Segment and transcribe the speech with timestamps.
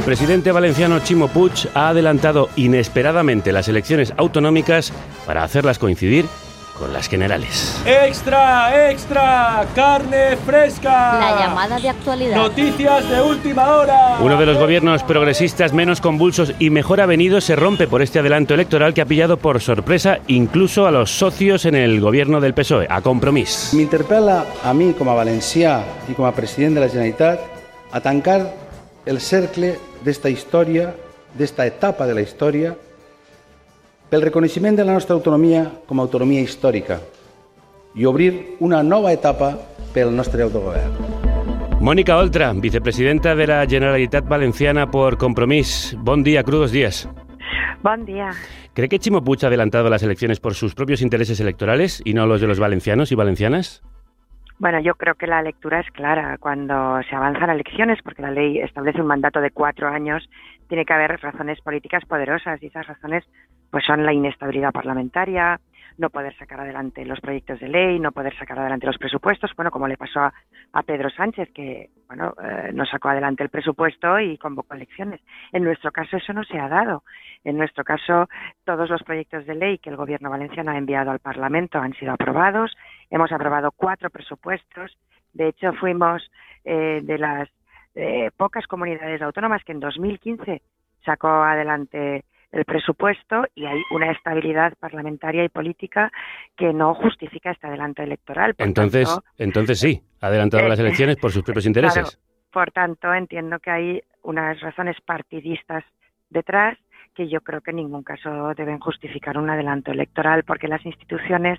[0.00, 4.94] El presidente valenciano Chimo Puig ha adelantado inesperadamente las elecciones autonómicas
[5.26, 6.24] para hacerlas coincidir
[6.78, 7.78] con las generales.
[7.84, 9.66] ¡Extra, extra!
[9.74, 11.18] ¡Carne fresca!
[11.20, 12.34] La llamada de actualidad.
[12.34, 14.16] Noticias de última hora.
[14.22, 18.54] Uno de los gobiernos progresistas menos convulsos y mejor avenidos se rompe por este adelanto
[18.54, 22.86] electoral que ha pillado por sorpresa incluso a los socios en el gobierno del PSOE,
[22.88, 23.74] a Compromís.
[23.74, 25.76] M'interpel·la a mi com a valencià
[26.08, 27.44] i com a president de la Generalitat
[27.92, 28.70] a tancar
[29.04, 30.94] el cercle d'esta història,
[31.36, 32.74] d'esta etapa de la història,
[34.10, 36.98] pel reconeixement de la nostra autonomia com a autonomia històrica
[37.94, 39.54] i obrir una nova etapa
[39.94, 40.94] pel nostre autogovern.
[41.80, 45.96] Mónica Oltra, vicepresidenta de la Generalitat Valenciana por Compromís.
[45.98, 47.08] Bon día, crudos días.
[47.82, 48.30] Buen día.
[48.74, 52.26] ¿Cree que Chimo Puig ha adelantado las elecciones por sus propios intereses electorales y no
[52.26, 53.82] los de los valencianos y valencianas?
[54.60, 56.36] Bueno, yo creo que la lectura es clara.
[56.36, 60.28] Cuando se avanzan elecciones, porque la ley establece un mandato de cuatro años,
[60.68, 63.24] tiene que haber razones políticas poderosas y esas razones
[63.70, 65.58] pues son la inestabilidad parlamentaria,
[66.00, 69.70] no poder sacar adelante los proyectos de ley, no poder sacar adelante los presupuestos, bueno,
[69.70, 74.38] como le pasó a, Pedro Sánchez, que bueno, eh, no sacó adelante el presupuesto y
[74.38, 75.20] convocó elecciones.
[75.52, 77.04] En nuestro caso eso no se ha dado.
[77.44, 78.28] En nuestro caso,
[78.64, 82.12] todos los proyectos de ley que el Gobierno valenciano ha enviado al Parlamento han sido
[82.12, 82.74] aprobados.
[83.10, 84.96] Hemos aprobado cuatro presupuestos.
[85.34, 86.28] De hecho, fuimos
[86.64, 87.48] eh, de las
[87.94, 90.62] eh, pocas comunidades autónomas que en 2015
[91.04, 96.10] sacó adelante el presupuesto y hay una estabilidad parlamentaria y política
[96.56, 98.54] que no justifica este adelanto electoral.
[98.54, 102.02] Por Entonces, tanto, entonces sí, adelantado Eh, las elecciones por sus propios intereses.
[102.02, 105.84] Claro, por tanto, entiendo que hay unas razones partidistas
[106.28, 106.76] detrás
[107.14, 111.58] que yo creo que en ningún caso deben justificar un adelanto electoral, porque las instituciones,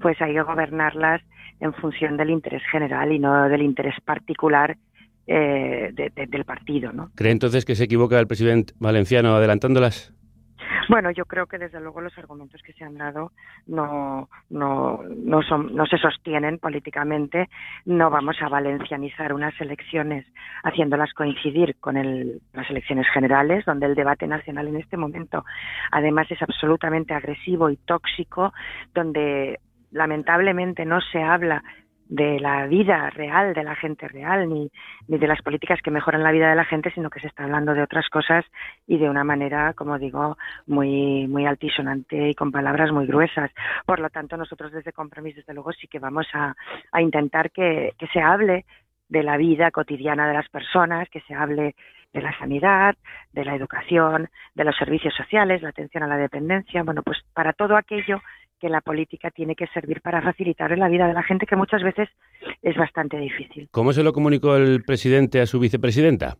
[0.00, 1.22] pues hay que gobernarlas
[1.60, 4.76] en función del interés general y no del interés particular
[5.26, 7.10] eh, de- de- del partido, ¿no?
[7.14, 10.12] ¿Cree entonces que se equivoca el presidente valenciano adelantándolas?
[10.88, 13.32] Bueno, yo creo que desde luego los argumentos que se han dado
[13.66, 17.48] no, no, no, son, no se sostienen políticamente.
[17.84, 20.24] No vamos a valencianizar unas elecciones
[20.62, 25.44] haciéndolas coincidir con el- las elecciones generales, donde el debate nacional en este momento
[25.90, 28.52] además es absolutamente agresivo y tóxico,
[28.94, 29.58] donde
[29.90, 31.64] lamentablemente no se habla
[32.08, 34.70] de la vida real de la gente real ni,
[35.08, 37.44] ni de las políticas que mejoran la vida de la gente, sino que se está
[37.44, 38.44] hablando de otras cosas
[38.86, 40.36] y de una manera, como digo,
[40.66, 43.50] muy muy altisonante y con palabras muy gruesas.
[43.84, 46.54] Por lo tanto, nosotros desde Compromís, desde luego, sí que vamos a,
[46.92, 48.64] a intentar que, que se hable
[49.08, 51.74] de la vida cotidiana de las personas, que se hable
[52.12, 52.96] de la sanidad,
[53.32, 57.52] de la educación, de los servicios sociales, la atención a la dependencia, bueno, pues para
[57.52, 58.20] todo aquello
[58.58, 61.82] que la política tiene que servir para facilitar la vida de la gente, que muchas
[61.82, 62.08] veces
[62.62, 63.68] es bastante difícil.
[63.70, 66.36] ¿Cómo se lo comunicó el presidente a su vicepresidenta?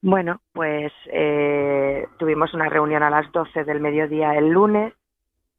[0.00, 4.94] Bueno, pues eh, tuvimos una reunión a las 12 del mediodía el lunes,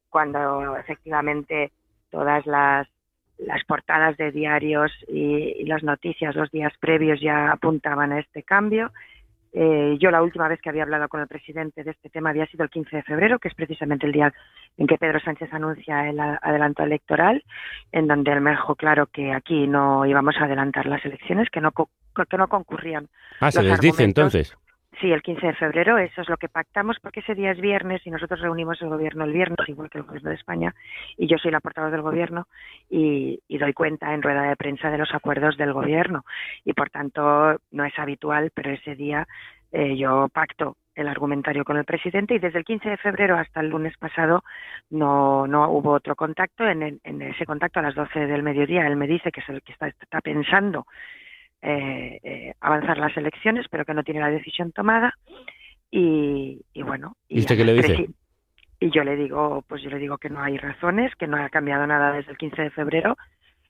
[0.09, 1.71] cuando efectivamente
[2.09, 2.87] todas las,
[3.37, 8.43] las portadas de diarios y, y las noticias los días previos ya apuntaban a este
[8.43, 8.91] cambio.
[9.51, 12.45] Eh, yo la última vez que había hablado con el presidente de este tema había
[12.47, 14.33] sido el 15 de febrero, que es precisamente el día
[14.77, 17.43] en que Pedro Sánchez anuncia el adelanto electoral,
[17.91, 21.61] en donde él me dejó claro que aquí no íbamos a adelantar las elecciones, que
[21.61, 23.07] no, que no concurrían
[23.39, 24.55] Ah, se les dice entonces.
[24.99, 28.05] Sí, el 15 de febrero, eso es lo que pactamos, porque ese día es viernes
[28.05, 30.75] y nosotros reunimos el gobierno el viernes, igual que el gobierno de España,
[31.17, 32.47] y yo soy la portavoz del gobierno
[32.89, 36.25] y, doy cuenta en rueda de prensa de los acuerdos del gobierno.
[36.65, 39.25] Y por tanto, no es habitual, pero ese día
[39.71, 43.61] eh, yo pacto el argumentario con el presidente y desde el 15 de febrero hasta
[43.61, 44.43] el lunes pasado
[44.89, 46.67] no, no hubo otro contacto.
[46.67, 49.61] En, en ese contacto a las 12 del mediodía él me dice que es el
[49.61, 50.85] que está, está pensando
[51.61, 55.13] eh, eh, avanzar las elecciones, pero que no tiene la decisión tomada.
[55.91, 57.15] Y, y bueno.
[57.27, 58.09] ¿Y usted qué le dice?
[58.79, 61.49] Y yo le digo, pues yo le digo que no hay razones, que no ha
[61.49, 63.17] cambiado nada desde el 15 de febrero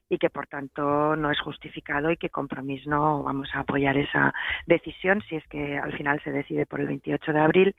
[0.08, 4.34] y que por tanto no es justificado y que compromiso no vamos a apoyar esa
[4.66, 7.76] decisión si es que al final se decide por el 28 de abril.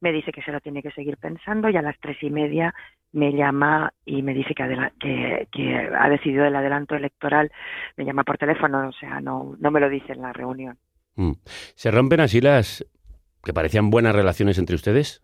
[0.00, 2.74] Me dice que se lo tiene que seguir pensando y a las tres y media
[3.12, 7.50] me llama y me dice que, que, ha decidido el adelanto electoral.
[7.96, 10.78] Me llama por teléfono, o sea, no, no me lo dice en la reunión.
[11.16, 11.32] Mm.
[11.44, 12.86] ¿Se rompen así las
[13.42, 15.22] que parecían buenas relaciones entre ustedes?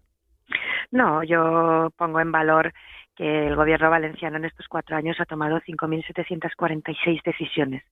[0.91, 2.73] No, yo pongo en valor
[3.15, 7.83] que el gobierno valenciano en estos cuatro años ha tomado 5.746 decisiones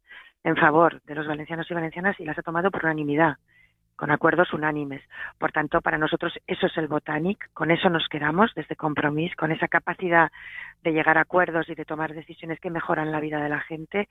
[0.45, 3.37] en favor de los valencianos y valencianas y las ha tomado por unanimidad,
[3.97, 5.03] con acuerdos unánimes.
[5.39, 9.53] Por tanto, para nosotros eso es el Botanic, con eso nos quedamos desde compromiso, con
[9.53, 10.31] esa capacidad
[10.83, 14.09] de llegar a acuerdos y de tomar decisiones que mejoran la vida de la gente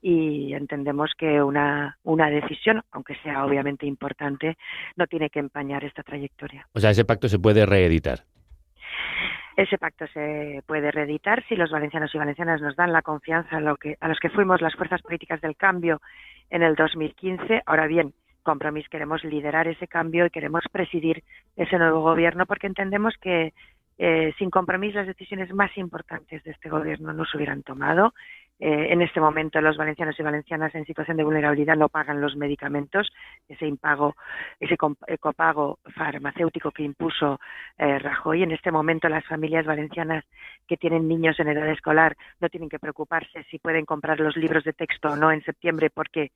[0.00, 4.56] y entendemos que una, una decisión, aunque sea obviamente importante,
[4.96, 6.66] no tiene que empañar esta trayectoria.
[6.72, 8.20] O sea, ese pacto se puede reeditar.
[9.56, 13.60] Ese pacto se puede reeditar si los valencianos y valencianas nos dan la confianza a,
[13.60, 16.00] lo que, a los que fuimos las fuerzas políticas del cambio
[16.48, 17.62] en el 2015.
[17.66, 21.22] Ahora bien, Compromís queremos liderar ese cambio y queremos presidir
[21.56, 23.52] ese nuevo gobierno porque entendemos que
[23.98, 28.14] eh, sin compromiso las decisiones más importantes de este gobierno no se hubieran tomado
[28.58, 32.36] eh, en este momento los valencianos y valencianas en situación de vulnerabilidad no pagan los
[32.36, 33.12] medicamentos,
[33.48, 34.14] ese impago,
[34.60, 37.40] ese copago farmacéutico que impuso
[37.78, 38.44] eh, Rajoy.
[38.44, 40.24] En este momento las familias valencianas
[40.68, 44.64] que tienen niños en edad escolar no tienen que preocuparse si pueden comprar los libros
[44.64, 46.30] de texto o no en septiembre porque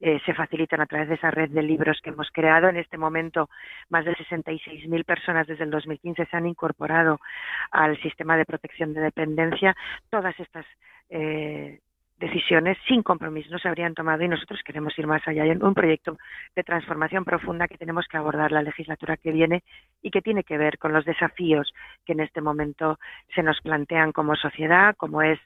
[0.00, 2.68] eh, se facilitan a través de esa red de libros que hemos creado.
[2.68, 3.50] En este momento,
[3.88, 7.18] más de 66.000 personas desde el 2015 se han incorporado
[7.72, 9.76] al sistema de protección de dependencia.
[10.10, 10.66] Todas estas
[11.10, 11.80] eh,
[12.18, 15.44] decisiones sin compromiso no se habrían tomado y nosotros queremos ir más allá.
[15.44, 16.18] Hay un proyecto
[16.56, 19.62] de transformación profunda que tenemos que abordar la legislatura que viene
[20.02, 21.72] y que tiene que ver con los desafíos
[22.04, 22.98] que en este momento
[23.34, 25.38] se nos plantean como sociedad, como es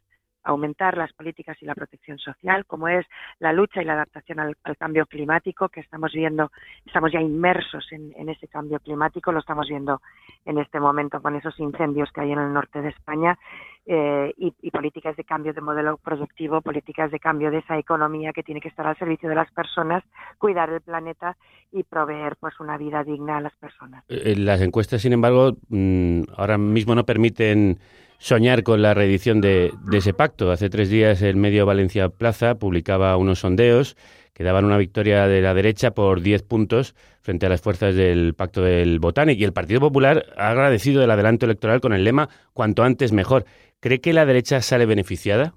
[0.45, 3.07] aumentar las políticas y la protección social, como es
[3.39, 6.51] la lucha y la adaptación al, cambio climático, que estamos viendo,
[6.87, 10.01] estamos ya inmersos en, ese cambio climático, lo estamos viendo
[10.45, 13.39] en este momento con esos incendios que hay en el norte de España,
[13.85, 18.33] eh, y, y, políticas de cambio de modelo productivo, políticas de cambio de esa economía
[18.33, 20.05] que tiene que estar al servicio de las personas,
[20.39, 21.37] cuidar el planeta
[21.73, 24.05] y proveer pues una vida digna a las personas.
[24.09, 27.79] Eh, las encuestas, sin embargo, mm, ahora mismo no permiten
[28.23, 30.53] soñar con la reedición de, ese pacto.
[30.53, 33.97] Hace tres días el medio Valencia Plaza publicaba unos sondeos
[34.33, 38.35] que daban una victoria de la derecha por 10 puntos frente a las fuerzas del
[38.35, 39.41] Pacto del Botánico.
[39.41, 43.45] Y el Partido Popular ha agradecido el adelanto electoral con el lema cuanto antes mejor.
[43.81, 45.55] ¿Cree que la derecha sale beneficiada?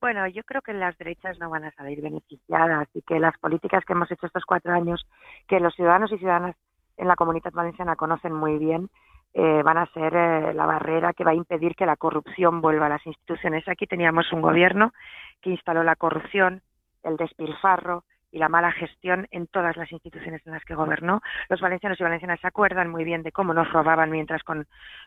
[0.00, 3.84] Bueno, yo creo que las derechas no van a salir beneficiadas y que las políticas
[3.84, 5.04] que hemos hecho estos cuatro años,
[5.48, 6.54] que los ciudadanos y ciudadanas
[6.96, 8.88] en la comunidad valenciana conocen muy bien,
[9.32, 12.86] eh, van a ser eh, la barrera que va a impedir que la corrupción vuelva
[12.86, 13.66] a las instituciones.
[13.68, 14.92] Aquí teníamos un gobierno
[15.40, 16.62] que instaló la corrupción,
[17.04, 21.20] el despilfarro y la mala gestión en todas las instituciones en las que gobernó.
[21.48, 24.66] Los valencianos y valencianas se acuerdan muy bien de cómo nos robaban mientras con,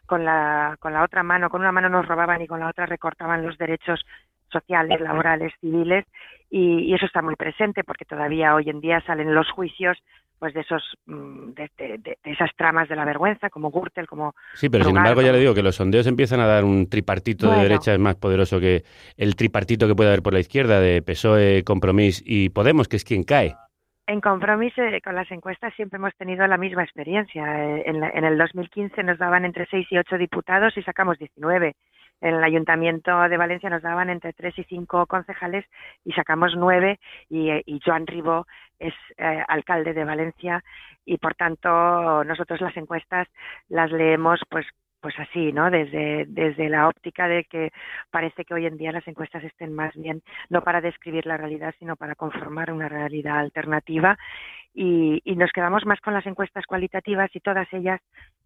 [0.09, 4.05] la, otra mano, con una mano nos robaban y con la otra recortaban los derechos
[4.49, 6.05] sociales, laborales, civiles,
[6.49, 9.97] y, eso está muy presente porque todavía hoy en día salen los juicios
[10.43, 14.83] pues de esos mm, de, esas tramas de la vergüenza como Gürtel como sí pero
[14.83, 17.93] sin embargo ya le digo que los sondeos empiezan a dar un tripartito de derecha
[17.93, 18.83] es más poderoso que
[19.15, 23.05] el tripartito que puede haber por la izquierda de PSOE Compromís y Podemos que es
[23.05, 23.55] quien cae.
[24.05, 27.43] En compromiso eh, con las encuestas siempre hemos tenido la misma experiencia.
[27.63, 31.73] Eh, en, en, el 2015 nos daban entre 6 y 8 diputados y sacamos 19
[32.23, 35.65] en el Ayuntamiento de Valencia nos daban entre tres y cinco concejales
[36.05, 36.99] y sacamos nueve
[37.29, 37.51] y,
[37.85, 38.47] Joan Ribó
[38.79, 40.63] es eh, alcalde de Valencia
[41.05, 43.27] y por tanto nosotros las encuestas
[43.67, 44.65] las leemos pues
[45.01, 45.69] pues así, ¿no?
[45.69, 47.73] Desde, desde la óptica de que
[48.09, 51.75] parece que hoy en día las encuestas estén más bien no para describir la realidad,
[51.77, 54.17] sino para conformar una realidad alternativa.
[54.73, 57.99] Y, y nos quedamos más con las encuestas cualitativas y todas ellas,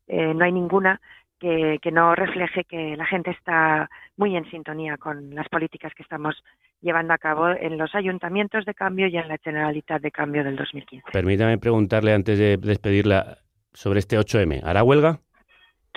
[0.08, 1.00] eh, no hay ninguna
[1.40, 6.36] que, no refleje que la gente está muy en sintonía con las políticas que estamos
[6.82, 10.56] llevando a cabo en los ayuntamientos de cambio y en la Generalitat de Cambio del
[10.56, 11.12] 2015.
[11.12, 13.38] Permítame preguntarle antes de despedirla
[13.74, 14.62] sobre este 8M.
[14.64, 15.20] ¿Hará huelga?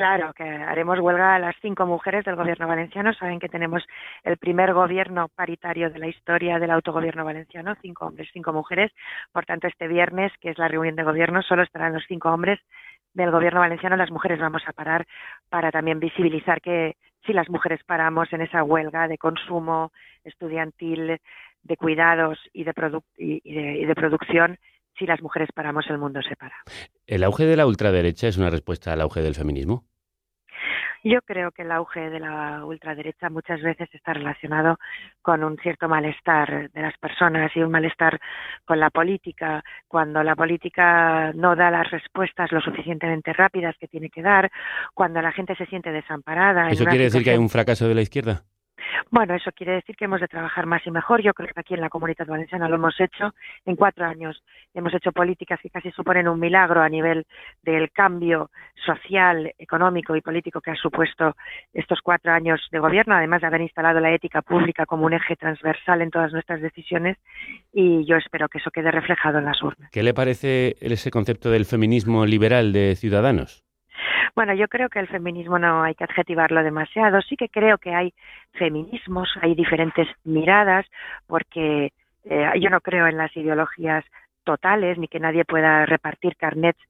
[0.00, 3.12] Claro, que haremos huelga a las cinco mujeres del gobierno valenciano.
[3.12, 3.84] Saben que tenemos
[4.24, 8.92] el primer gobierno paritario de la historia del autogobierno valenciano, cinco hombres, cinco mujeres.
[9.30, 12.58] Por tanto, este viernes, que es la reunión de gobierno, solo estarán los cinco hombres
[13.14, 13.96] del gobierno valenciano.
[13.96, 15.06] Las mujeres vamos a parar
[15.48, 19.92] para también visibilizar que si las mujeres paramos en esa huelga de consumo
[20.24, 21.18] estudiantil,
[21.62, 22.72] de cuidados y de,
[23.18, 24.58] y de, y de producción,
[24.98, 26.56] si las mujeres paramos, el mundo se para.
[27.06, 29.84] ¿El auge de la ultraderecha es una respuesta al auge del feminismo?
[31.02, 34.78] Yo creo que el auge de la ultraderecha muchas veces está relacionado
[35.22, 38.20] con un cierto malestar de las personas y un malestar
[38.66, 44.10] con la política, cuando la política no da las respuestas lo suficientemente rápidas que tiene
[44.10, 44.50] que dar,
[44.92, 46.68] cuando la gente se siente desamparada.
[46.68, 48.42] ¿Eso quiere decir que hay un fracaso de la izquierda?
[49.10, 51.22] Bueno, eso quiere decir que hemos de trabajar más y mejor.
[51.22, 53.34] Yo creo que aquí en la Comunidad Valenciana lo hemos hecho.
[53.64, 54.42] En cuatro años
[54.74, 57.26] hemos hecho políticas que casi suponen un milagro a nivel
[57.62, 58.50] del cambio
[58.84, 61.36] social, económico y político que ha supuesto
[61.72, 65.36] estos cuatro años de gobierno, además de haber instalado la ética pública como un eje
[65.36, 67.16] transversal en todas nuestras decisiones.
[67.72, 69.90] Y yo espero que eso quede reflejado en las urnas.
[69.90, 73.64] ¿Qué le parece ese concepto del feminismo liberal de Ciudadanos?
[74.34, 77.20] Bueno, yo creo que el feminismo no hay que adjetivarlo demasiado.
[77.22, 78.12] Sí que creo que hay
[78.52, 80.86] feminismos, hay diferentes miradas,
[81.26, 81.92] porque
[82.24, 84.04] eh, yo no creo en las ideologías
[84.44, 86.80] totales ni que nadie pueda repartir carnets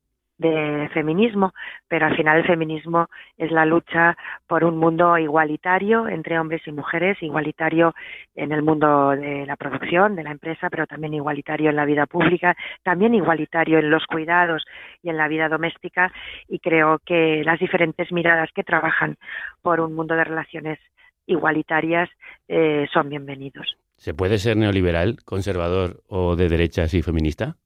[0.41, 1.53] de feminismo,
[1.87, 4.17] pero al final el feminismo es la lucha
[4.47, 7.95] por un mundo igualitario entre hombres y mujeres, igualitario
[8.35, 12.07] en el mundo de la producción, de la empresa, pero también igualitario en la vida
[12.07, 14.65] pública, también igualitario en los cuidados
[15.03, 16.11] y en la vida doméstica
[16.49, 19.17] y creo que las diferentes miradas que trabajan
[19.61, 20.79] por un mundo de relaciones
[21.27, 22.09] igualitarias
[22.49, 23.77] eh, son bienvenidos.
[23.97, 27.57] ¿Se puede ser neoliberal, conservador o de derechas y feminista?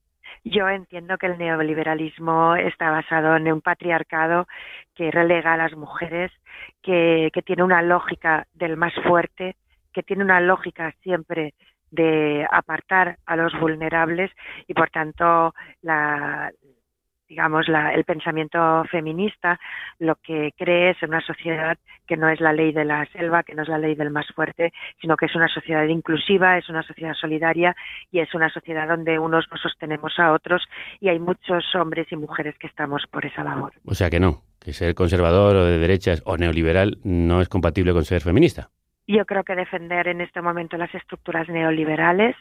[0.45, 4.47] Yo entiendo que el neoliberalismo está basado en un patriarcado
[4.93, 6.31] que relega a las mujeres,
[6.83, 9.55] que, que tiene una lógica del más fuerte,
[9.91, 11.55] que tiene una lógica siempre
[11.89, 14.31] de apartar a los vulnerables
[14.67, 16.51] y por tanto la,
[17.27, 19.59] digamos, la, el pensamiento feminista
[19.99, 21.77] lo que cree es una sociedad
[22.07, 24.27] que no es la ley de la selva, que no es la ley del más
[24.35, 27.75] fuerte, sino que es una sociedad inclusiva, es una sociedad solidaria
[28.11, 30.63] y es una sociedad donde unos nos sostenemos a otros
[30.99, 33.73] y hay muchos hombres y mujeres que estamos por esa labor.
[33.85, 37.93] O sea que no, que ser conservador o de derechas o neoliberal no es compatible
[37.93, 38.69] con ser feminista.
[39.07, 42.35] Yo creo que defender en este momento las estructuras neoliberales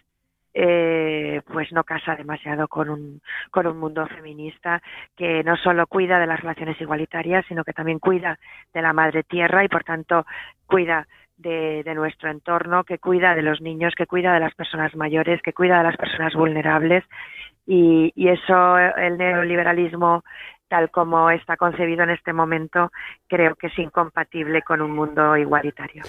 [0.54, 3.20] eh, pues no casa demasiado con un,
[3.50, 4.80] con un mundo feminista
[5.16, 8.38] que no solo cuida de las relaciones igualitarias, sino que también cuida
[8.72, 10.24] de la madre tierra y por tanto
[10.66, 14.94] cuida de, de, nuestro entorno, que cuida de los niños, que cuida de las personas
[14.94, 17.02] mayores, que cuida de las personas vulnerables
[17.66, 20.22] y, y eso el neoliberalismo
[20.68, 22.90] tal como está concebido en este momento,
[23.28, 26.02] creo que es incompatible con un mundo igualitario.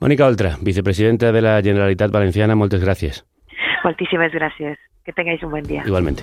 [0.00, 3.31] Mónica Oltra, vicepresidenta de la Generalitat Valenciana, muchas gracias.
[3.84, 4.78] Moltíssimes gràcies.
[5.04, 5.82] Que tengáis un buen día.
[5.84, 6.22] Igualmente.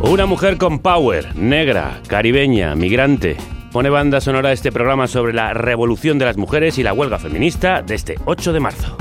[0.00, 3.36] Una mujer con power, negra, caribeña, migrante.
[3.72, 7.18] Pone banda sonora a este programa sobre la revolución de las mujeres y la huelga
[7.18, 8.96] feminista de este 8 de marzo.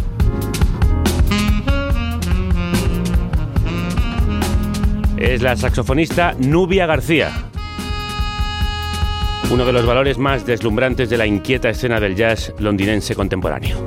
[5.18, 7.32] Es la saxofonista Nubia García,
[9.50, 13.78] uno de los valores más deslumbrantes de la inquieta escena del jazz londinense contemporáneo.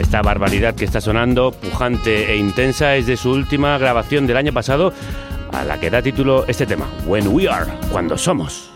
[0.00, 4.50] Esta barbaridad que está sonando, pujante e intensa, es de su última grabación del año
[4.50, 4.94] pasado,
[5.52, 8.69] a la que da título este tema, When We Are, cuando somos.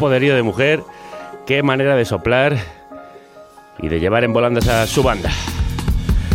[0.00, 0.82] Poderío de mujer,
[1.46, 2.56] qué manera de soplar
[3.80, 5.30] y de llevar en volandas a su banda.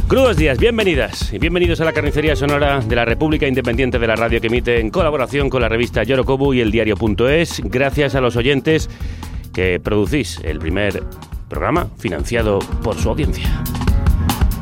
[0.07, 4.15] Crudos días, bienvenidas y bienvenidos a la carnicería sonora de la República Independiente de la
[4.15, 8.35] Radio que emite en colaboración con la revista Yorokobu y el diario.es, gracias a los
[8.35, 8.87] oyentes
[9.51, 11.01] que producís el primer
[11.49, 13.49] programa financiado por su audiencia.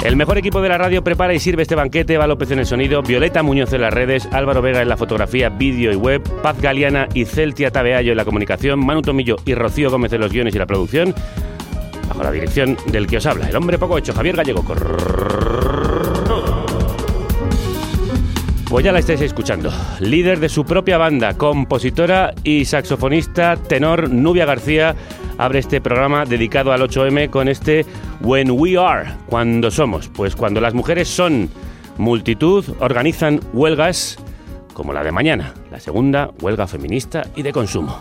[0.04, 2.16] El mejor equipo de la radio prepara y sirve este banquete.
[2.16, 5.48] Eva López en el sonido, Violeta Muñoz en las redes, Álvaro Vega en la fotografía,
[5.48, 9.90] vídeo y web, Paz Galeana y Celtia Tabeallo en la comunicación, Manu Tomillo y Rocío
[9.90, 11.16] Gómez en los guiones y la producción,
[12.10, 14.66] bajo la dirección del que os habla, el hombre poco hecho, Javier Gallego.
[18.70, 19.72] Pues ya la estáis escuchando.
[20.02, 24.96] Líder de su propia banda, compositora y saxofonista tenor Nubia García
[25.38, 27.86] abre este programa dedicado al 8M con este
[28.22, 30.10] When We Are, cuando somos.
[30.10, 31.50] Pues cuando las mujeres son
[31.98, 34.18] multitud, organizan huelgas
[34.74, 38.00] como la de mañana, la segunda huelga feminista y de consumo.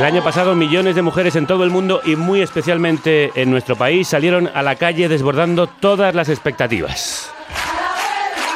[0.00, 3.76] El año pasado millones de mujeres en todo el mundo y muy especialmente en nuestro
[3.76, 7.30] país salieron a la calle desbordando todas las expectativas.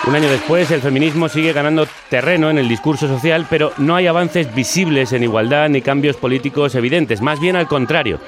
[0.07, 4.07] Un año después el feminismo sigue ganando terreno en el discurso social, pero no hay
[4.07, 8.21] avances visibles en igualdad ni cambios políticos evidentes, más bien al contrario.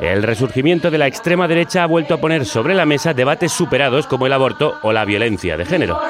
[0.00, 4.06] El resurgimiento de la extrema derecha ha vuelto a poner sobre la mesa debates superados
[4.06, 6.00] como el aborto o la violencia de género.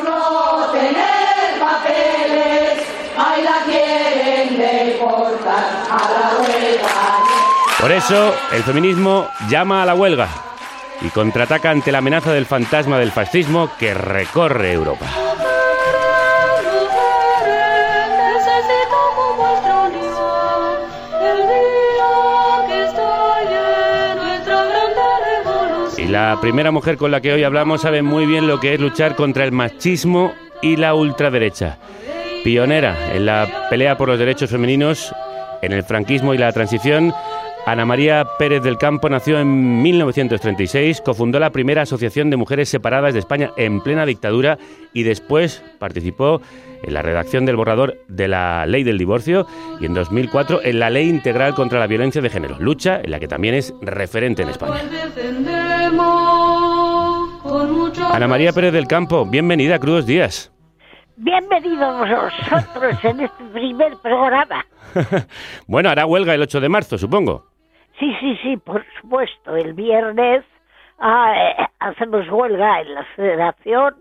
[7.83, 10.29] Por eso, el feminismo llama a la huelga
[11.01, 15.05] y contraataca ante la amenaza del fantasma del fascismo que recorre Europa.
[25.99, 28.81] Y la primera mujer con la que hoy hablamos sabe muy bien lo que es
[28.81, 31.79] luchar contra el machismo y la ultraderecha.
[32.45, 35.13] Pionera en la pelea por los derechos femeninos,
[35.63, 37.13] en el franquismo y la transición,
[37.65, 43.15] Ana María Pérez del Campo nació en 1936, cofundó la primera asociación de mujeres separadas
[43.15, 44.59] de España en plena dictadura
[44.93, 46.43] y después participó
[46.83, 49.47] en la redacción del borrador de la ley del divorcio
[49.81, 53.21] y en 2004 en la ley integral contra la violencia de género, lucha en la
[53.21, 54.83] que también es referente en España.
[58.11, 60.53] Ana María Pérez del Campo, bienvenida a Crudos Días.
[61.17, 64.67] Bienvenidos vosotros en este primer programa.
[65.69, 67.52] bueno, hará huelga el 8 de marzo, supongo.
[68.03, 69.55] Sí, sí, sí, por supuesto.
[69.55, 70.45] El viernes
[70.99, 73.95] ah, eh, hacemos huelga en la federación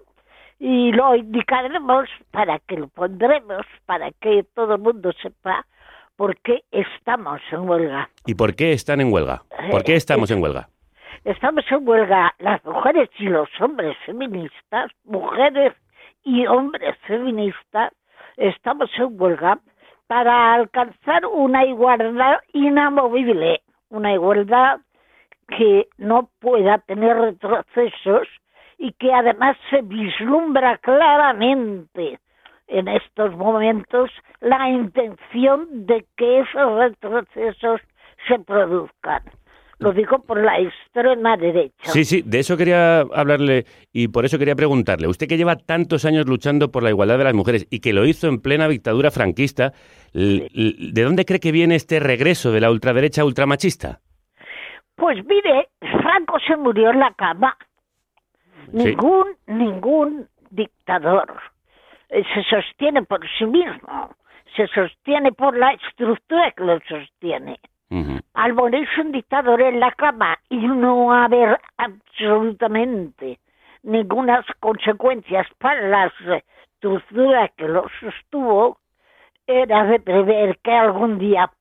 [0.57, 5.67] y lo indicaremos para que lo pondremos, para que todo el mundo sepa
[6.15, 8.09] por qué estamos en huelga.
[8.25, 9.43] ¿Y por qué están en huelga?
[9.69, 10.67] ¿Por qué estamos en huelga?
[11.23, 15.73] Estamos en huelga las mujeres y los hombres feministas, mujeres
[16.23, 17.93] y hombres feministas,
[18.35, 19.59] estamos en huelga
[20.07, 23.61] para alcanzar una igualdad inamovible,
[23.91, 24.79] una igualdad
[25.47, 28.27] que no pueda tener retrocesos
[28.77, 32.19] y que además se vislumbra claramente
[32.67, 37.81] en estos momentos la intención de que esos retrocesos
[38.27, 39.21] se produzcan.
[39.79, 41.91] Lo digo por la extrema derecha.
[41.91, 45.07] Sí, sí, de eso quería hablarle y por eso quería preguntarle.
[45.07, 48.05] Usted que lleva tantos años luchando por la igualdad de las mujeres y que lo
[48.05, 49.73] hizo en plena dictadura franquista,
[50.13, 53.99] ¿de dónde cree que viene este regreso de la ultraderecha ultramachista?
[54.95, 57.57] Pues mire, Franco se murió en la cama.
[58.71, 58.85] Sí.
[58.85, 61.41] Ningún, ningún dictador
[62.09, 64.15] eh, se sostiene por sí mismo,
[64.55, 67.59] se sostiene por la estructura que lo sostiene.
[68.33, 73.39] Al morirse un dictador en la cama y no haber absolutamente
[73.83, 76.13] ninguna consecuencias para la
[76.75, 78.77] estructura que lo sostuvo,
[79.51, 81.51] era de prever que algún día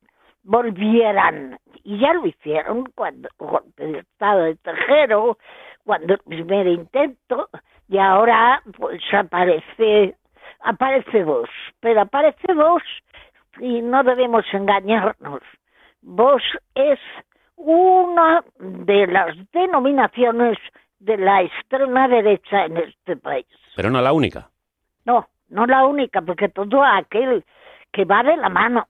[0.42, 1.58] volvieran.
[1.82, 5.38] Y ya lo hicieron cuando golpe de Estado de Tejero,
[5.84, 7.48] cuando el primer intento,
[7.88, 10.14] y ahora pues aparece,
[10.60, 11.48] aparece vos.
[11.80, 12.82] Pero aparece vos
[13.58, 15.40] y no debemos engañarnos.
[16.02, 16.42] Vos
[16.74, 16.98] es
[17.56, 20.58] una de las denominaciones
[20.98, 23.46] de la extrema derecha en este país.
[23.76, 24.50] Pero no la única.
[25.04, 27.44] No, no la única, porque todo aquel
[27.92, 28.88] que va de la mano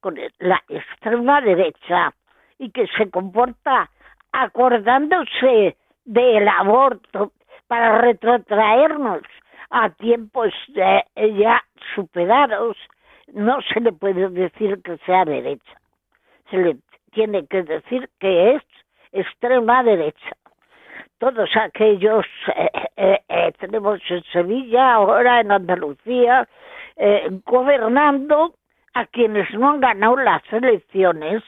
[0.00, 2.12] con la extrema derecha
[2.58, 3.90] y que se comporta
[4.32, 7.32] acordándose del aborto
[7.68, 9.22] para retrotraernos
[9.70, 11.04] a tiempos eh,
[11.36, 11.62] ya
[11.94, 12.76] superados,
[13.32, 15.80] no se le puede decir que sea derecha.
[16.50, 16.76] Se le
[17.12, 18.62] tiene que decir que es
[19.12, 20.36] extrema derecha.
[21.18, 22.26] Todos aquellos,
[22.96, 26.48] eh, eh, tenemos en Sevilla, ahora en Andalucía,
[27.02, 28.54] eh, gobernando
[28.92, 31.42] a quienes no han ganado las elecciones,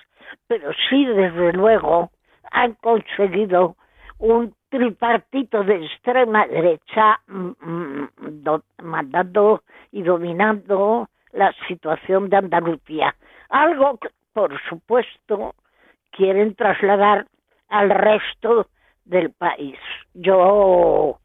[0.47, 2.11] pero sí, desde luego,
[2.51, 3.77] han conseguido
[4.19, 8.09] un tripartito de extrema derecha mm, mm,
[8.43, 13.15] do- mandando y dominando la situación de Andalucía.
[13.51, 15.55] Algo que, por supuesto,
[16.13, 17.27] quieren trasladar
[17.69, 18.69] al resto
[19.05, 19.79] del país.
[20.15, 21.19] Yo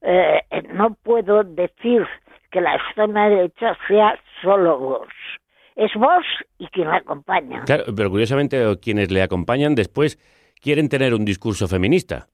[0.00, 0.42] eh,
[0.72, 2.06] no puedo decir
[2.54, 5.12] que la extrema derecha sea solo Vox.
[5.74, 6.24] Es Vox
[6.58, 7.64] y quien la acompaña.
[7.64, 10.16] Claro, pero curiosamente quienes le acompañan después
[10.62, 12.28] quieren tener un discurso feminista.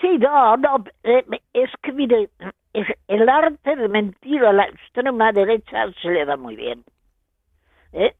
[0.00, 2.30] Sí, no, no, eh, es que mire,
[2.72, 6.82] es- el arte de mentir a la extrema derecha se le da muy bien.
[7.92, 8.14] ¿eh?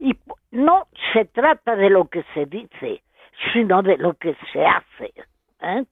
[0.00, 0.14] Y
[0.50, 3.02] no se trata de lo que se dice,
[3.52, 5.12] sino de lo que se hace.
[5.62, 5.84] ¿eh?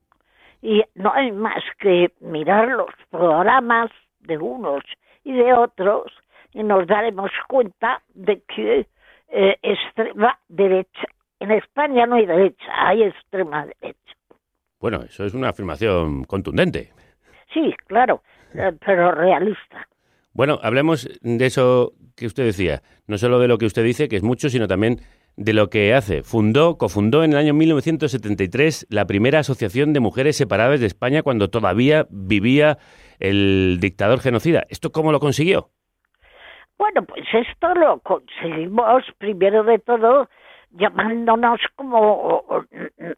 [0.63, 3.91] Y no hay más que mirar los programas
[4.25, 4.83] de unos
[5.25, 6.13] y de otros
[6.53, 8.87] y nos daremos cuenta de que
[9.29, 11.07] eh, extrema derecha,
[11.41, 13.99] en España no hay derecha, hay extrema derecha.
[14.81, 16.93] Bueno, eso es una afirmación contundente.
[17.53, 18.23] Sí, claro,
[18.55, 19.89] eh, pero realista.
[20.33, 24.17] Bueno, hablemos de eso que usted decía, no solo de lo que usted dice, que
[24.17, 24.99] es mucho, sino también
[25.37, 26.23] de lo que hace.
[26.23, 31.49] Fundó, cofundó en el año 1973 la primera asociación de mujeres separadas de España cuando
[31.49, 32.79] todavía vivía
[33.19, 34.65] el dictador genocida.
[34.69, 35.71] ¿Esto cómo lo consiguió?
[36.79, 40.29] Bueno, pues esto lo conseguimos primero de todo
[40.71, 43.15] llamándonos como eh,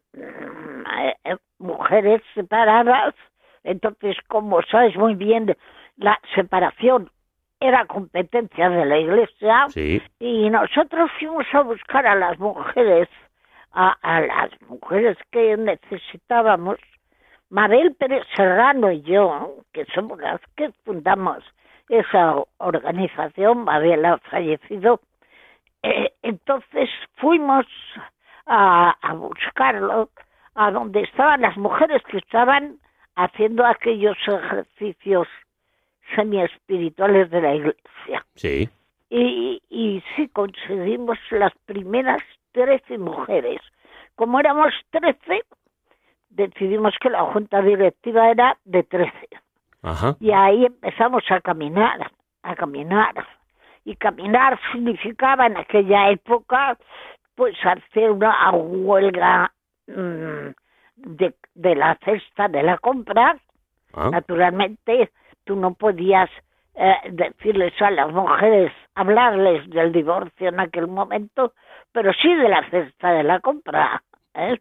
[1.57, 3.15] mujeres separadas.
[3.63, 5.55] Entonces, como sabes muy bien,
[5.97, 7.09] la separación
[7.59, 10.01] era competencia de la Iglesia Sí.
[10.19, 13.09] y nosotros fuimos a buscar a las mujeres,
[13.71, 16.77] a, a las mujeres que necesitábamos.
[17.49, 21.43] Mabel Pérez Serrano y yo, que somos las que fundamos
[21.89, 24.99] esa organización, Mabel ha fallecido,
[25.83, 27.65] eh, entonces fuimos
[28.45, 30.09] a, a buscarlo
[30.55, 32.77] a donde estaban las mujeres que estaban
[33.15, 35.27] haciendo aquellos ejercicios
[36.15, 38.25] semi-espirituales de la iglesia.
[38.35, 38.69] Sí.
[39.09, 43.61] Y, y sí conseguimos las primeras 13 mujeres.
[44.15, 45.43] Como éramos 13,
[46.29, 49.11] decidimos que la junta directiva era de 13.
[49.83, 50.15] Ajá.
[50.19, 52.11] Y ahí empezamos a caminar,
[52.43, 53.13] a caminar.
[53.85, 56.77] Y caminar significaba en aquella época,
[57.35, 59.51] pues hacer una huelga
[59.87, 60.49] mm,
[60.95, 63.37] de, de la cesta de la compra.
[63.93, 64.09] Ah.
[64.11, 65.11] Naturalmente,
[65.47, 66.29] tú no podías
[66.75, 71.53] eh, decirles a las mujeres, hablarles del divorcio en aquel momento,
[71.91, 74.03] pero sí de la cesta de la compra.
[74.35, 74.59] ¿eh?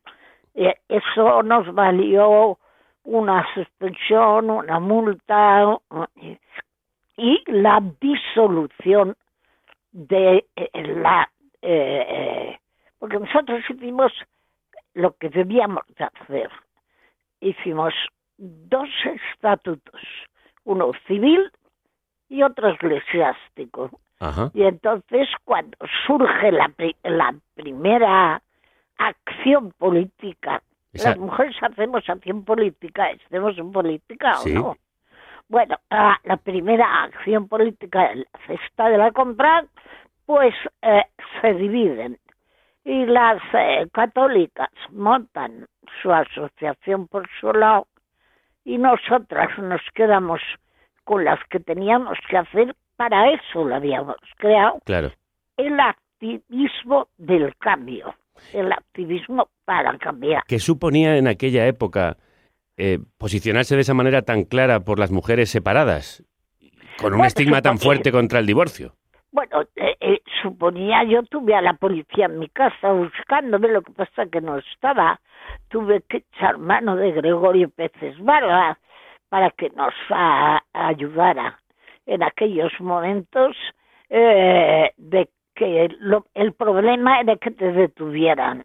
[0.55, 2.59] Y eso nos valió
[3.05, 5.79] una suspensión, una multa
[7.16, 9.14] y la disolución
[9.92, 11.29] de eh, la...
[11.62, 12.59] eh, eh,
[12.99, 14.12] porque nosotros hicimos
[14.94, 16.51] lo que debíamos de hacer.
[17.40, 17.94] Hicimos
[18.38, 20.01] dos estatutos,
[20.67, 21.51] uno civil
[22.29, 23.91] y otro eclesiástico.
[24.21, 24.51] Ajá.
[24.55, 25.77] Y entonces cuando
[26.07, 28.41] surge la, pri- la primera
[28.99, 34.57] acción política, Esa- las mujeres hacemos acción política, estemos en política Sí.
[34.57, 34.77] o no.
[35.49, 39.65] Bueno, ah, la primera acción política de la cesta de la compra,
[40.25, 41.05] pues eh,
[41.41, 42.19] se dividen.
[42.85, 45.67] Y las eh, católicas montan
[46.03, 47.87] su asociación por su lado
[48.67, 50.41] y nosotras nos quedamos
[51.05, 55.13] con las que teníamos que hacer, para eso lo habíamos creado, Claro.
[55.57, 58.13] el activismo del cambio,
[58.53, 60.43] el activismo para cambiar.
[60.49, 62.17] ¿Qué suponía en aquella época
[62.77, 66.25] eh, posicionarse de esa manera tan clara por las mujeres separadas?
[67.01, 68.95] Con un estigma tan fuerte contra el divorcio.
[69.37, 73.92] Bueno, eh, eh, suponía, yo tuve a la policía en mi casa buscándome, lo que
[73.92, 75.20] pasa que no estaba.
[75.68, 78.79] Tuve que echar mano de Gregorio Peces Barba
[79.29, 81.59] para que nos a- ayudara
[82.07, 83.55] en aquellos momentos
[84.09, 88.64] eh, de que lo- el problema era que te detuvieran.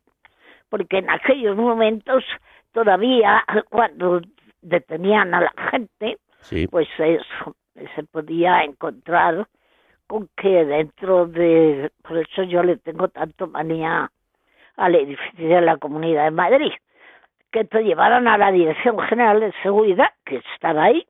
[0.69, 2.23] Porque en aquellos momentos
[2.71, 4.21] todavía cuando
[4.61, 6.65] detenían a la gente, Sí.
[6.67, 7.57] pues eso,
[7.93, 9.45] se podía encontrar
[10.11, 14.11] con que dentro de, por eso yo le tengo tanto manía
[14.75, 16.73] al edificio de la Comunidad de Madrid,
[17.49, 21.07] que te llevaran a la Dirección General de Seguridad, que estaba ahí,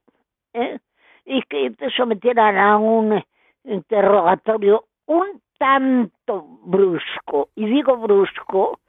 [0.54, 0.78] ¿eh?
[1.26, 3.24] y que te sometieran a un
[3.64, 7.50] interrogatorio un tanto brusco.
[7.56, 8.80] Y digo brusco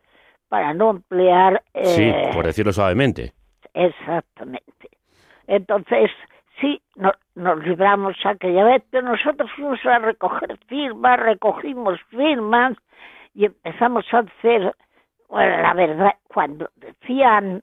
[0.50, 1.62] para no emplear...
[1.72, 3.32] Sí, eh, por decirlo suavemente.
[3.72, 4.90] Exactamente.
[5.46, 6.10] Entonces,
[6.60, 12.74] sí, no- nos libramos aquella vez, pero nosotros fuimos a recoger firmas, recogimos firmas
[13.34, 14.74] y empezamos a hacer,
[15.28, 17.62] bueno, la verdad, cuando decían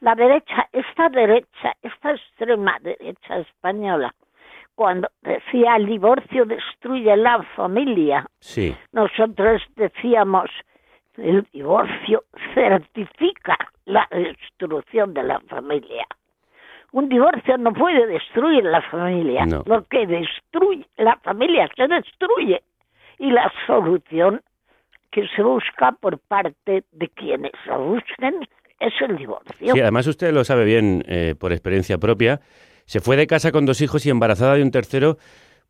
[0.00, 4.14] la derecha, esta derecha, esta extrema derecha española,
[4.74, 8.74] cuando decía el divorcio destruye la familia, Sí.
[8.92, 10.48] nosotros decíamos
[11.18, 12.24] el divorcio
[12.54, 16.06] certifica la destrucción de la familia.
[16.92, 19.46] Un divorcio no puede destruir la familia.
[19.46, 19.62] No.
[19.66, 22.62] Lo que destruye la familia se destruye.
[23.18, 24.40] Y la solución
[25.10, 28.46] que se busca por parte de quienes la busquen
[28.78, 29.72] es el divorcio.
[29.72, 32.40] Sí, además usted lo sabe bien eh, por experiencia propia.
[32.86, 35.16] Se fue de casa con dos hijos y embarazada de un tercero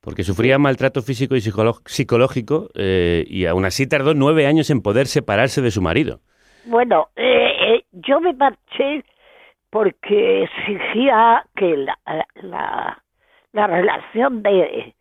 [0.00, 5.06] porque sufría maltrato físico y psicológico eh, y aún así tardó nueve años en poder
[5.06, 6.20] separarse de su marido.
[6.64, 9.04] Bueno, eh, eh, yo me marché
[9.70, 11.98] porque exigía que la,
[12.42, 13.02] la,
[13.52, 14.94] la relación de,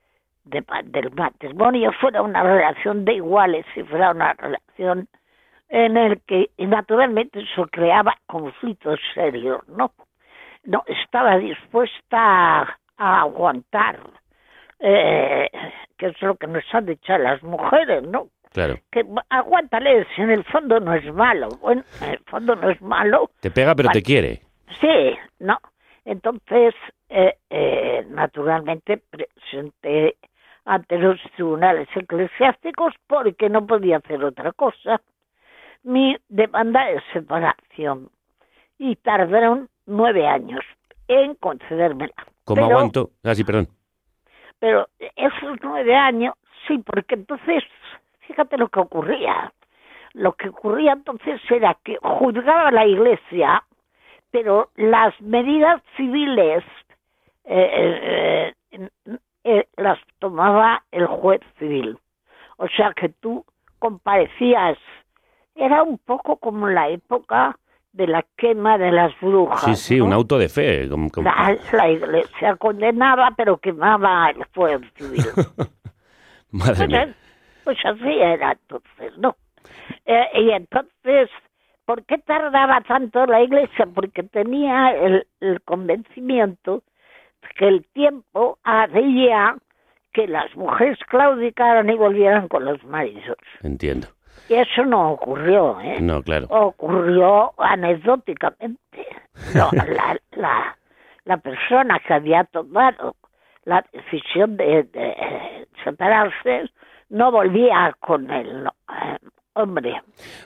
[0.45, 5.07] de del matrimonio fuera una relación de iguales y fuera una relación
[5.69, 9.91] en el que naturalmente eso creaba conflictos serios, ¿no?
[10.63, 13.99] No estaba dispuesta a, a aguantar,
[14.79, 15.49] eh,
[15.97, 18.27] que es lo que nos han dicho las mujeres, ¿no?
[18.51, 18.79] Claro.
[18.91, 21.49] que aguántale, si en el fondo no es malo.
[21.61, 23.29] Bueno, en el fondo no es malo.
[23.41, 24.41] Te pega pero te quiere.
[24.81, 25.57] Sí, no.
[26.05, 26.73] Entonces,
[27.09, 30.15] eh, eh, naturalmente presenté
[30.65, 35.01] ante los tribunales eclesiásticos porque no podía hacer otra cosa.
[35.83, 38.09] Mi demanda de separación.
[38.77, 40.61] Y tardaron nueve años
[41.07, 42.13] en concedérmela.
[42.45, 43.09] ¿Cómo Pero- aguanto?
[43.23, 43.67] Ah, sí, perdón.
[44.59, 46.33] pero esos nueve años,
[46.67, 47.63] sí, porque entonces,
[48.27, 49.53] fíjate lo que ocurría.
[50.13, 53.63] Lo que ocurría entonces era que juzgaba la iglesia,
[54.31, 56.63] pero las medidas civiles
[57.45, 58.89] eh, eh,
[59.43, 61.97] eh, las tomaba el juez civil.
[62.57, 63.45] O sea que tú
[63.79, 64.77] comparecías,
[65.55, 67.57] era un poco como la época
[67.91, 69.61] de la quema de las brujas.
[69.61, 70.05] Sí, sí, ¿no?
[70.05, 70.87] un auto de fe.
[70.89, 75.23] como- como- La, la iglesia condenaba, pero quemaba el fuego civil.
[76.51, 77.03] Madre pues, mía.
[77.03, 77.13] eh,
[77.63, 79.35] pues así era entonces, ¿no?
[80.05, 81.29] Eh, y entonces,
[81.89, 83.87] ¿por qué tardaba tanto la iglesia?
[83.91, 86.83] Porque tenía el, el convencimiento
[87.57, 89.55] que el tiempo haría
[90.13, 93.37] que las mujeres claudicaran y volvieran con los maridos.
[93.63, 94.07] Entiendo.
[94.49, 95.99] Y eso no ocurrió, ¿eh?
[95.99, 96.45] No, claro.
[96.51, 99.07] ocurrió anecdóticamente.
[99.55, 100.77] No, la, la,
[101.23, 103.15] la persona que había tomado
[103.63, 106.69] la decisión de, de separarse
[107.07, 109.17] no volvía con el eh,
[109.59, 110.01] hombre.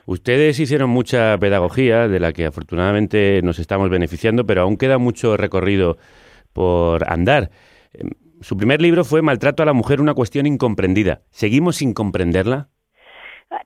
[0.06, 5.38] Ustedes hicieron mucha pedagogía de la que afortunadamente nos estamos beneficiando, pero aún queda mucho
[5.38, 5.98] recorrido
[6.54, 7.50] por andar.
[7.94, 8.10] Em,
[8.42, 11.22] Su primer libro fue Maltrato a la mujer, una cuestión incomprendida.
[11.30, 12.68] ¿Seguimos sin comprenderla?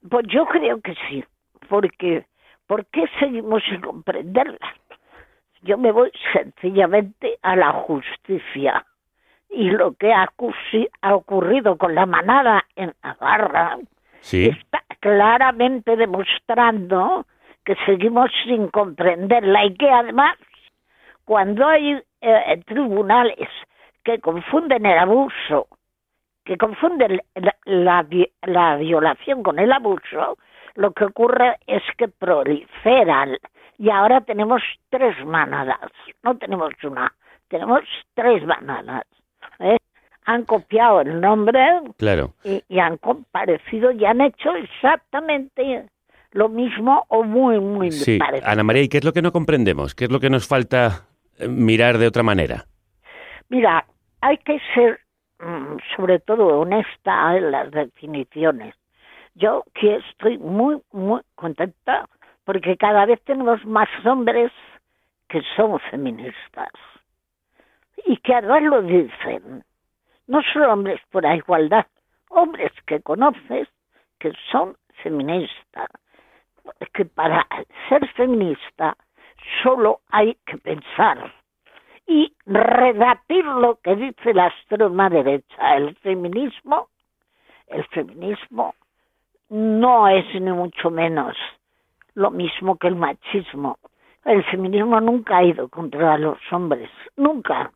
[0.07, 1.23] Pues yo creo que sí,
[1.67, 2.25] porque
[2.67, 4.75] ¿por qué seguimos sin comprenderla?
[5.63, 8.85] Yo me voy sencillamente a la justicia
[9.49, 10.29] y lo que ha
[11.15, 13.79] ocurrido con la manada en Navarra
[14.49, 17.25] Está claramente demostrando
[17.63, 20.37] que seguimos sin comprenderla y que además
[21.25, 23.49] cuando hay eh, tribunales
[24.03, 25.67] que confunden el abuso,
[26.45, 27.21] que confunden
[27.65, 28.05] la,
[28.43, 30.37] la violación con el abuso,
[30.75, 33.37] lo que ocurre es que proliferan
[33.77, 35.91] y ahora tenemos tres manadas,
[36.23, 37.13] no tenemos una,
[37.47, 37.81] tenemos
[38.13, 39.03] tres manadas.
[39.59, 39.77] ¿eh?
[40.27, 41.59] Han copiado el nombre
[41.97, 42.33] Claro.
[42.43, 45.85] y, y han comparecido y han hecho exactamente
[46.31, 48.17] lo mismo o muy, muy Sí.
[48.19, 48.49] parecido.
[48.51, 49.95] Ana María, ¿y qué es lo que no comprendemos?
[49.95, 51.05] ¿Qué es lo que nos falta
[51.39, 52.65] eh, mirar de otra manera?
[53.49, 53.85] Mira,
[54.21, 54.99] hay que ser
[55.39, 58.75] mm, sobre todo honesta en las definiciones.
[59.35, 62.05] Yo que estoy muy, muy contenta
[62.43, 64.51] porque cada vez tenemos más hombres
[65.29, 66.71] que son feministas
[68.05, 69.63] y que además lo dicen.
[70.27, 71.87] No solo hombres por la igualdad,
[72.29, 73.67] hombres que conoces
[74.19, 75.89] que son feministas.
[76.93, 77.47] Que para
[77.87, 78.97] ser feminista
[79.63, 81.33] solo hay que pensar
[82.05, 85.77] y rebatir lo que dice la extrema derecha.
[85.77, 86.89] El feminismo,
[87.67, 88.75] el feminismo
[89.49, 91.37] no es ni mucho menos
[92.15, 93.77] lo mismo que el machismo.
[94.25, 97.71] El feminismo nunca ha ido contra los hombres, nunca.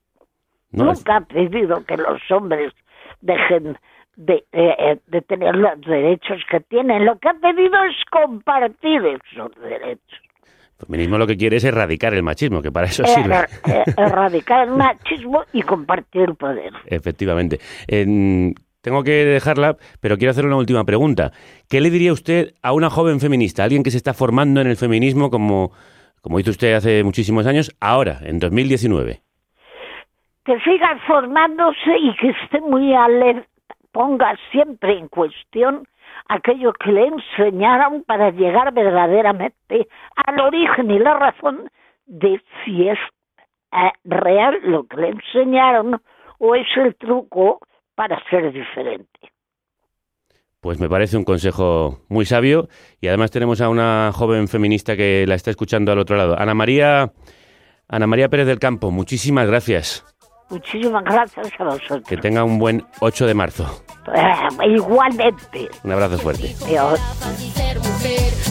[0.72, 2.74] No, es- nunca ha pedido que los hombres
[3.22, 3.78] dejen
[4.16, 7.06] de, eh, de tener los derechos que tienen.
[7.06, 10.20] Lo que ha pedido es compartir esos derechos.
[10.80, 13.36] El feminismo lo que quiere es erradicar el machismo, que para eso Er- sirve.
[13.68, 16.74] eh, erradicar el machismo y compartir el poder.
[16.86, 17.60] Efectivamente.
[17.88, 21.32] En- tengo que dejarla, pero quiero hacer una última pregunta.
[21.70, 24.76] ¿Qué le diría usted a una joven feminista, alguien que se está formando en el
[24.76, 25.72] feminismo como,
[26.22, 29.22] como hizo usted hace muchísimos años, ahora, en 2019?
[30.46, 33.48] Que siga formándose y que esté muy alerta,
[33.92, 35.88] ponga siempre en cuestión
[36.28, 41.70] aquello que le enseñaron para llegar verdaderamente al origen y la razón
[42.06, 42.98] de si es
[43.74, 46.02] eh, real lo que le enseñaron
[46.40, 47.60] o es el truco
[47.96, 49.32] para ser diferente.
[50.60, 52.68] Pues me parece un consejo muy sabio
[53.00, 56.38] y además tenemos a una joven feminista que la está escuchando al otro lado.
[56.38, 57.14] Ana María,
[57.88, 60.11] Ana María Pérez del Campo, muchísimas gracias.
[60.52, 62.04] Muchísimas gracias a vosotros.
[62.06, 63.84] Que tenga un buen 8 de marzo.
[64.14, 65.70] Eh, igualmente.
[65.84, 66.56] Un abrazo fuerte.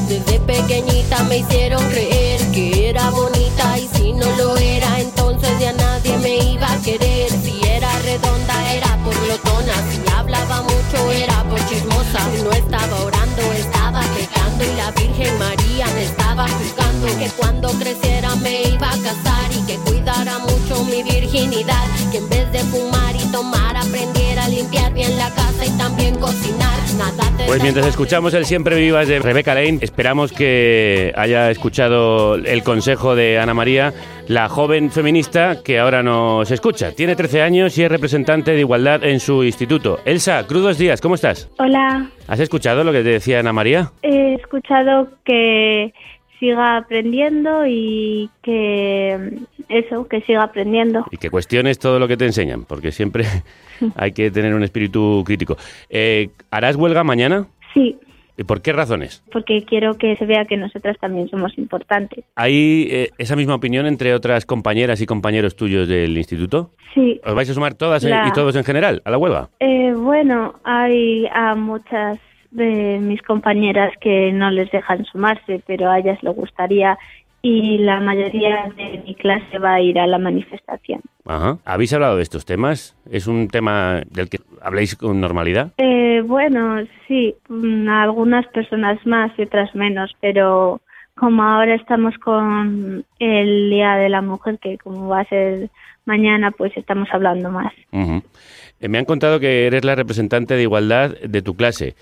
[0.08, 5.72] Desde pequeñita me hicieron creer que era bonita y si no lo era, entonces ya
[5.72, 7.30] nadie me iba a querer.
[7.30, 12.18] Si era redonda era por glotona, si hablaba mucho era por chismosa.
[12.34, 17.06] Si no estaba orando, estaba pecando y la Virgen María me estaba juzgando.
[17.18, 21.85] Que cuando creciera me iba a casar y que cuidara mucho mi virginidad.
[22.11, 26.14] Que en vez de fumar y tomar aprendiera a limpiar bien la casa y también
[26.16, 26.70] cocinar.
[26.98, 32.62] Nada Pues mientras escuchamos el Siempre Vivas de Rebeca Lane, esperamos que haya escuchado el
[32.62, 33.94] consejo de Ana María,
[34.26, 36.92] la joven feminista que ahora nos escucha.
[36.92, 40.00] Tiene 13 años y es representante de igualdad en su instituto.
[40.05, 41.48] Elsa, crudos días, ¿cómo estás?
[41.59, 43.90] Hola, ¿Has escuchado lo que te decía Ana María?
[44.03, 45.92] he escuchado que
[46.40, 51.05] siga aprendiendo y que eso, que siga aprendiendo.
[51.12, 53.24] Y que cuestiones todo lo que te enseñan, porque siempre
[53.96, 55.57] hay que tener un espíritu crítico.
[55.88, 57.46] Eh, ¿Harás huelga mañana?
[57.74, 57.96] Sí,
[58.37, 59.22] ¿Y por qué razones?
[59.31, 62.24] porque quiero que se vea que nosotras también somos importantes.
[62.37, 66.70] ¿Hay eh, esa misma opinión entre otras compañeras y compañeros tuyos del instituto?
[66.94, 69.50] Sí, ¿Os vais a sumar todas La- y todos en general a la huelga?
[69.61, 72.18] eh, bueno, hay a muchas
[72.50, 76.98] de mis compañeras que no les dejan sumarse, pero a ellas les gustaría
[77.42, 81.00] y la mayoría de mi clase va a ir a la manifestación.
[81.24, 81.58] Ajá.
[81.64, 82.96] ¿Habéis hablado de estos temas?
[83.10, 85.72] ¿Es un tema del que habléis con normalidad?
[85.78, 90.80] Eh, bueno, sí, mm, algunas personas más y otras menos, pero
[91.14, 95.70] como ahora estamos con el Día de la Mujer, que como va a ser
[96.04, 97.72] mañana, pues estamos hablando más.
[97.92, 101.94] Eh, me han contado que eres la representante de igualdad de tu clase.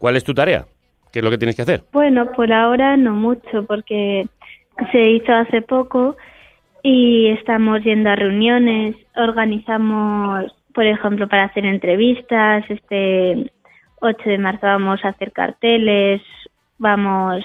[0.00, 0.64] ¿Cuál es tu tarea?
[1.12, 1.82] ¿Qué es lo que tienes que hacer?
[1.92, 4.26] Bueno, por ahora no mucho, porque
[4.92, 6.16] se hizo hace poco
[6.82, 13.52] y estamos yendo a reuniones, organizamos, por ejemplo, para hacer entrevistas, este
[14.00, 16.22] 8 de marzo vamos a hacer carteles,
[16.78, 17.44] vamos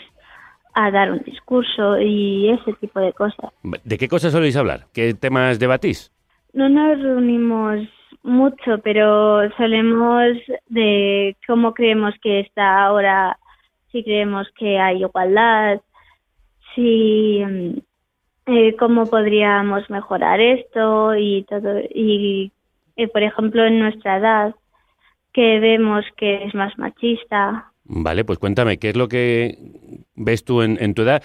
[0.75, 3.51] a dar un discurso y ese tipo de cosas.
[3.83, 4.85] ¿De qué cosas soléis hablar?
[4.93, 6.13] ¿Qué temas debatís?
[6.53, 7.85] No nos reunimos
[8.25, 13.37] mucho, pero solemos de cómo creemos que está ahora,
[13.91, 15.79] si creemos que hay igualdad,
[16.73, 17.77] si mm,
[18.47, 22.51] eh, cómo podríamos mejorar esto y todo y
[22.95, 24.55] eh, por ejemplo en nuestra edad
[25.33, 29.57] que vemos que es más machista Vale, pues cuéntame, ¿qué es lo que
[30.15, 31.21] ves tú en, en tu edad?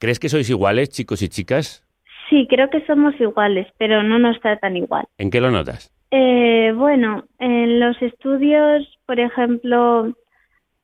[0.00, 1.84] ¿Crees que sois iguales, chicos y chicas?
[2.30, 5.93] sí creo que somos iguales pero no nos tratan igual ¿En qué lo notas?
[6.16, 10.14] Eh, bueno, en los estudios, por ejemplo,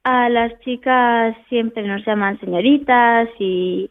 [0.02, 3.88] a las chicas siempre nos llaman señoritas y,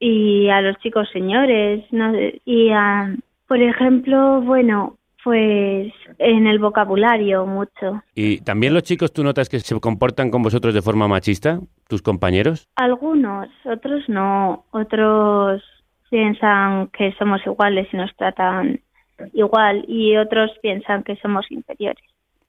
[0.00, 1.84] y a los chicos señores.
[1.92, 2.12] ¿no?
[2.44, 3.14] Y, a,
[3.46, 8.02] por ejemplo, bueno, pues en el vocabulario mucho.
[8.16, 12.02] ¿Y también los chicos tú notas que se comportan con vosotros de forma machista, tus
[12.02, 12.68] compañeros?
[12.74, 14.64] Algunos, otros no.
[14.72, 15.62] Otros
[16.10, 18.80] piensan que somos iguales y nos tratan
[19.32, 22.04] igual y otros piensan que somos inferiores.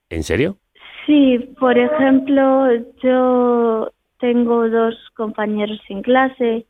[0.10, 0.58] ¿En serio?
[1.06, 2.68] Sí, por ejemplo,
[3.02, 6.66] yo tengo dos compañeros en clase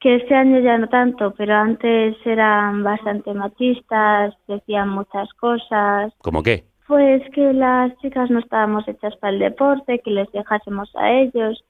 [0.00, 6.12] que este año ya no tanto, pero antes eran bastante machistas, decían muchas cosas.
[6.18, 6.64] ¿Cómo qué?
[6.88, 11.64] Pues que las chicas no estábamos hechas para el deporte, que les dejásemos a ellos,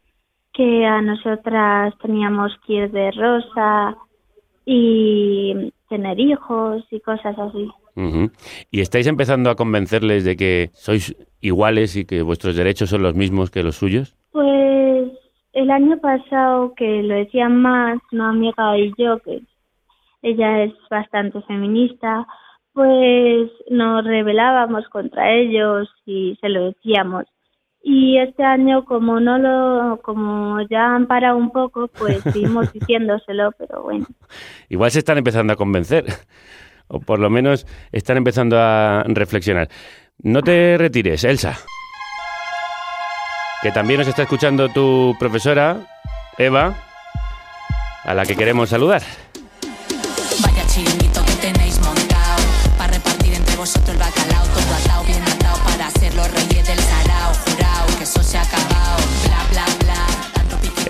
[0.55, 3.97] que a nosotras teníamos que ir de rosa
[4.65, 7.69] y tener hijos y cosas así.
[8.71, 13.15] ¿Y estáis empezando a convencerles de que sois iguales y que vuestros derechos son los
[13.15, 14.17] mismos que los suyos?
[14.31, 15.11] Pues
[15.53, 19.43] el año pasado que lo decían más una amiga y yo, que
[20.23, 22.27] ella es bastante feminista,
[22.73, 27.25] pues nos rebelábamos contra ellos y se lo decíamos.
[27.83, 33.53] Y este año, como no lo, como ya han parado un poco, pues seguimos diciéndoselo,
[33.59, 34.07] pero bueno.
[34.69, 36.05] Igual se están empezando a convencer,
[36.89, 39.69] o por lo menos están empezando a reflexionar.
[40.23, 41.59] No te retires, Elsa.
[43.63, 45.77] Que también nos está escuchando tu profesora,
[46.39, 46.75] Eva,
[48.05, 49.03] a la que queremos saludar.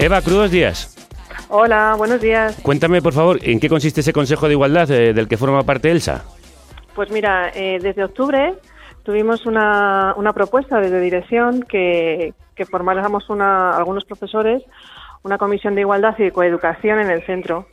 [0.02, 0.96] Eva, crudos días.
[1.48, 2.60] Hola, buenos días.
[2.62, 5.92] Cuéntame, por favor, ¿en qué consiste ese Consejo de Igualdad eh, del que forma parte
[5.92, 6.24] Elsa?
[6.96, 8.54] Pues mira, eh, desde octubre
[9.04, 14.64] tuvimos una, una propuesta desde dirección que, que formáramos una, algunos profesores
[15.22, 17.68] una comisión de igualdad y de coeducación en el centro.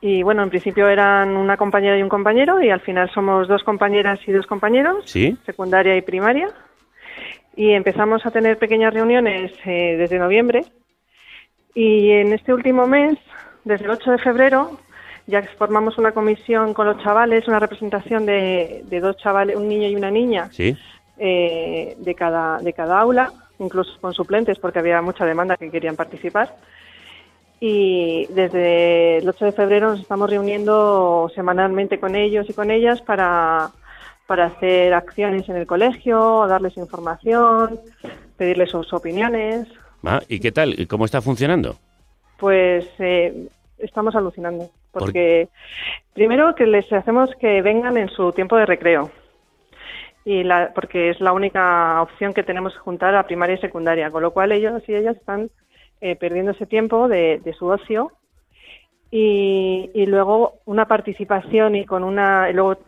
[0.00, 3.62] Y bueno, en principio eran una compañera y un compañero y al final somos dos
[3.62, 5.36] compañeras y dos compañeros, ¿Sí?
[5.44, 6.48] secundaria y primaria.
[7.54, 10.64] Y empezamos a tener pequeñas reuniones eh, desde noviembre.
[11.76, 13.18] Y en este último mes,
[13.64, 14.78] desde el 8 de febrero,
[15.26, 19.86] ya formamos una comisión con los chavales, una representación de, de dos chavales, un niño
[19.86, 20.74] y una niña, ¿Sí?
[21.18, 25.96] eh, de, cada, de cada aula, incluso con suplentes porque había mucha demanda que querían
[25.96, 26.56] participar.
[27.60, 33.02] Y desde el 8 de febrero nos estamos reuniendo semanalmente con ellos y con ellas
[33.02, 33.68] para,
[34.26, 37.78] para hacer acciones en el colegio, darles información,
[38.38, 39.68] pedirles sus opiniones.
[40.04, 40.78] Ah, ¿Y qué tal?
[40.78, 41.76] ¿Y ¿Cómo está funcionando?
[42.38, 44.70] Pues eh, estamos alucinando.
[44.92, 45.48] Porque
[46.14, 49.10] primero que les hacemos que vengan en su tiempo de recreo.
[50.24, 54.10] Y la, porque es la única opción que tenemos que juntar a primaria y secundaria.
[54.10, 55.50] Con lo cual ellos y ellas están
[56.00, 58.12] eh, perdiendo ese tiempo de, de su ocio.
[59.10, 62.50] Y, y luego una participación y con una.
[62.50, 62.78] y luego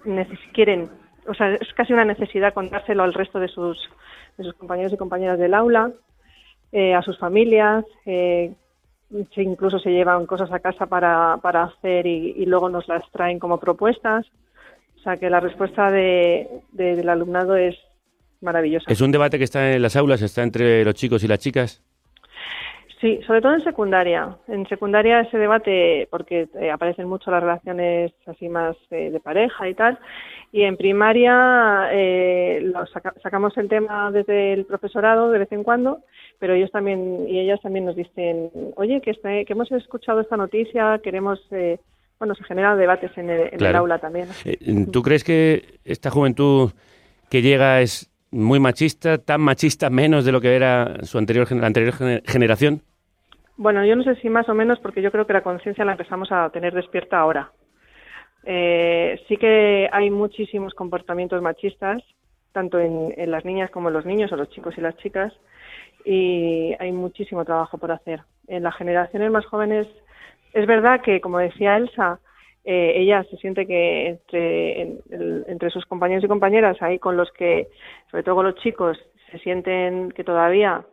[0.53, 0.89] quieren.
[1.29, 3.79] O sea, es casi una necesidad contárselo al resto de sus,
[4.39, 5.93] de sus compañeros y compañeras del aula,
[6.73, 7.85] eh, a sus familias.
[8.07, 8.53] eh,
[9.37, 13.59] incluso se llevan cosas a casa para, para hacer y, luego nos las traen como
[13.59, 14.27] propuestas.
[14.99, 17.75] O sea que la respuesta de- del alumnado es
[18.43, 18.91] maravillosa.
[18.91, 21.83] ¿Es un debate que está en las aulas, está entre los chicos y las chicas?
[23.01, 24.37] Sí, sobre todo en secundaria.
[24.49, 29.69] En secundaria ese debate, porque eh, aparecen mucho las relaciones así más eh, de pareja
[29.69, 29.99] y tal.
[30.51, 35.63] Y en primaria eh, lo saca- sacamos el tema desde el profesorado de vez en
[35.63, 36.01] cuando,
[36.41, 40.37] pero ellos también y ellas también nos dicen, oye, que, este- que hemos escuchado esta
[40.37, 41.79] noticia, queremos, eh,
[42.19, 44.27] bueno, se generan debates en el, en el aula también.
[44.45, 44.57] Eh,
[44.93, 46.73] ¿Tú crees que esta juventud
[47.31, 51.67] que llega es muy machista, tan machista menos de lo que era su anterior, la
[51.67, 52.83] anterior gener- generación?
[53.57, 55.93] Bueno, yo no sé si más o menos, porque yo creo que la conciencia la
[55.93, 57.51] empezamos a tener despierta ahora.
[58.45, 62.03] Eh, sí que hay muchísimos comportamientos machistas,
[62.53, 65.33] tanto en, en las niñas como en los niños, o los chicos y las chicas,
[66.05, 68.21] y hay muchísimo trabajo por hacer.
[68.47, 69.87] En las generaciones más jóvenes,
[70.53, 72.21] es verdad que, como decía Elsa,
[72.71, 77.17] eh, ella se siente que entre, en- el- entre sus compañeros y compañeras, ahí con
[77.17, 77.69] los que,
[78.11, 78.99] sobre todo con los chicos,
[79.31, 80.85] se sienten que todavía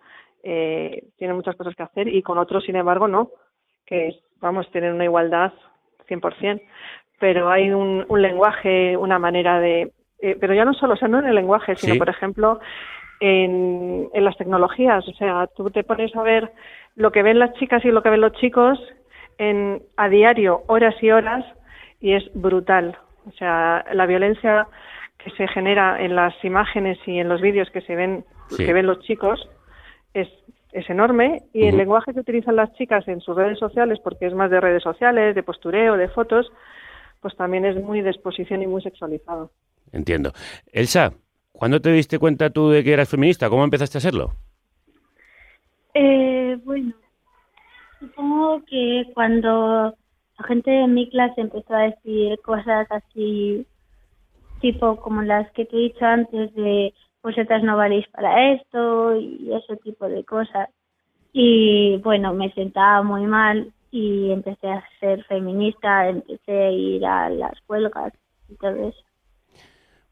[0.44, 3.30] eh, tienen muchas cosas que hacer y con otros, sin embargo, no,
[3.86, 5.52] que vamos, tienen una igualdad
[6.08, 6.62] 100%,
[7.20, 9.92] pero hay un, un lenguaje, una manera de...
[10.22, 12.00] eh, pero ya no solo, o sea, no en el lenguaje, sino, Sí.
[12.00, 12.60] por ejemplo,
[13.20, 15.08] en, en las tecnologías.
[15.08, 16.52] O sea, tú te pones a ver
[16.96, 18.78] lo que ven las chicas y lo que ven los chicos
[19.38, 21.44] en, a diario, horas y horas,
[22.00, 22.98] y es brutal.
[23.28, 24.68] O sea, la violencia
[25.18, 28.64] que se genera en las imágenes y en los vídeos que se ven, Sí.
[28.66, 29.50] que ven los chicos,
[30.14, 30.28] es,
[30.72, 34.34] es enorme y el lenguaje que utilizan las chicas en sus redes sociales, porque es
[34.36, 36.52] más de redes sociales, de postureo, de fotos,
[37.22, 39.50] pues también es muy de exposición y muy sexualizado.
[39.91, 40.32] Entiendo.
[40.72, 41.14] Elsa,
[41.52, 43.50] ¿cuándo te diste cuenta tú de que eras feminista?
[43.50, 44.34] ¿Cómo empezaste a serlo?
[45.93, 46.93] Eh, bueno,
[48.00, 49.96] supongo que cuando
[50.38, 53.66] la gente de mi clase empezó a decir cosas así,
[54.62, 59.52] tipo como las que te he dicho antes de vosotras no valéis para esto y
[59.54, 60.70] ese tipo de cosas.
[61.34, 67.30] Y bueno, me sentaba muy mal y empecé a ser feminista, empecé a ir a
[67.30, 68.14] las huelgas
[68.50, 69.02] y todo eso.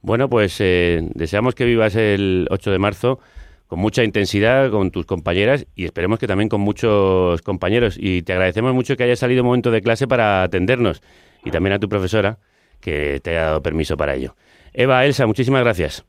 [0.01, 3.19] Bueno, pues eh, deseamos que vivas el 8 de marzo
[3.67, 7.95] con mucha intensidad con tus compañeras y esperemos que también con muchos compañeros.
[7.99, 11.01] Y te agradecemos mucho que hayas salido un momento de clase para atendernos
[11.43, 12.37] y también a tu profesora
[12.79, 14.35] que te haya dado permiso para ello.
[14.73, 16.05] Eva, Elsa, muchísimas gracias.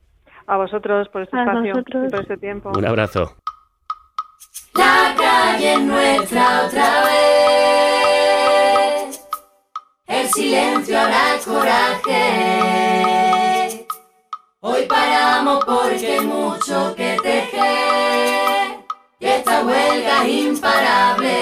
[0.46, 2.04] A vosotros por este A espacio vosotros.
[2.06, 2.70] y por este tiempo.
[2.76, 3.34] Un abrazo.
[4.74, 7.14] La calle es nuestra otra vez.
[10.06, 13.33] El silencio es coraje.
[14.66, 18.78] Hoy paramos porque mucho que tejer.
[19.20, 21.36] Y esta huelga imparable.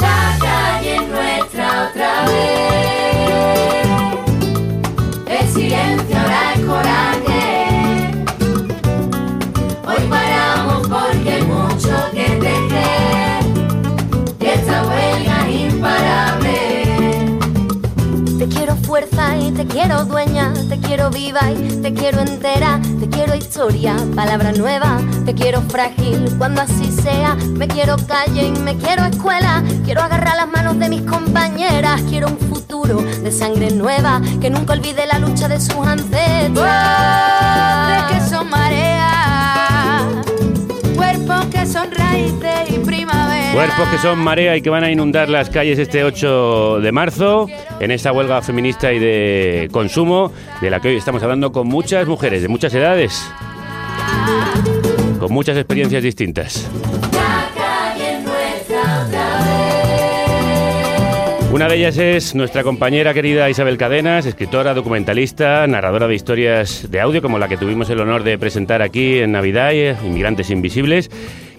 [0.00, 3.82] La calle es nuestra otra vez.
[5.26, 6.17] El silencio
[19.58, 25.00] te quiero dueña, te quiero viva y te quiero entera, te quiero historia, palabra nueva,
[25.24, 30.36] te quiero frágil cuando así sea, me quiero calle y me quiero escuela, quiero agarrar
[30.36, 35.18] las manos de mis compañeras, quiero un futuro de sangre nueva, que nunca olvide la
[35.18, 36.68] lucha de sus ancestros.
[38.10, 40.06] que son marea,
[40.94, 42.77] cuerpos que son raíces.
[43.58, 47.48] Cuerpos que son marea y que van a inundar las calles este 8 de marzo
[47.80, 52.06] en esta huelga feminista y de consumo de la que hoy estamos hablando con muchas
[52.06, 53.20] mujeres de muchas edades,
[55.18, 56.70] con muchas experiencias distintas.
[61.50, 67.00] Una de ellas es nuestra compañera querida Isabel Cadenas, escritora, documentalista, narradora de historias de
[67.00, 71.10] audio como la que tuvimos el honor de presentar aquí en Navidad, eh, Inmigrantes Invisibles,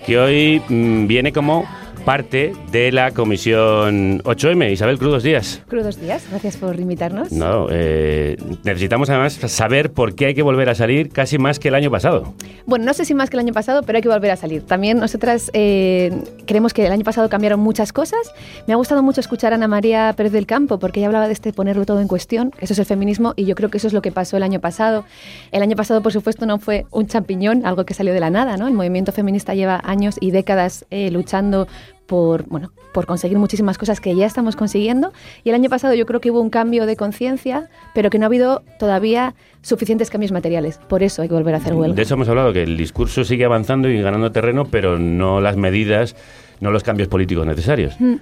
[0.06, 1.68] que hoy mm, viene como
[2.10, 4.72] parte de la Comisión 8M.
[4.72, 5.62] Isabel, crudos días.
[5.68, 7.32] Crudos días, gracias por invitarnos.
[7.32, 11.68] No, eh, necesitamos además saber por qué hay que volver a salir casi más que
[11.68, 12.34] el año pasado.
[12.66, 14.64] Bueno, no sé si más que el año pasado, pero hay que volver a salir.
[14.64, 16.12] También nosotras eh,
[16.48, 18.34] creemos que el año pasado cambiaron muchas cosas.
[18.66, 21.34] Me ha gustado mucho escuchar a Ana María Pérez del Campo, porque ella hablaba de
[21.34, 22.54] este ponerlo todo en cuestión.
[22.60, 24.60] Eso es el feminismo y yo creo que eso es lo que pasó el año
[24.60, 25.06] pasado.
[25.52, 28.58] El año pasado, por supuesto, no fue un champiñón, algo que salió de la nada,
[28.58, 28.68] ¿no?
[28.68, 31.68] El movimiento feminista lleva años y décadas eh, luchando
[32.10, 35.14] por, bueno, por conseguir muchísimas cosas que ya estamos consiguiendo.
[35.44, 38.26] Y el año pasado yo creo que hubo un cambio de conciencia, pero que no
[38.26, 40.80] ha habido todavía suficientes cambios materiales.
[40.90, 41.96] Por eso hay que volver a hacer huelga.
[41.96, 45.56] De eso hemos hablado, que el discurso sigue avanzando y ganando terreno, pero no las
[45.56, 46.16] medidas,
[46.60, 47.96] no los cambios políticos necesarios.
[48.00, 48.16] Mm.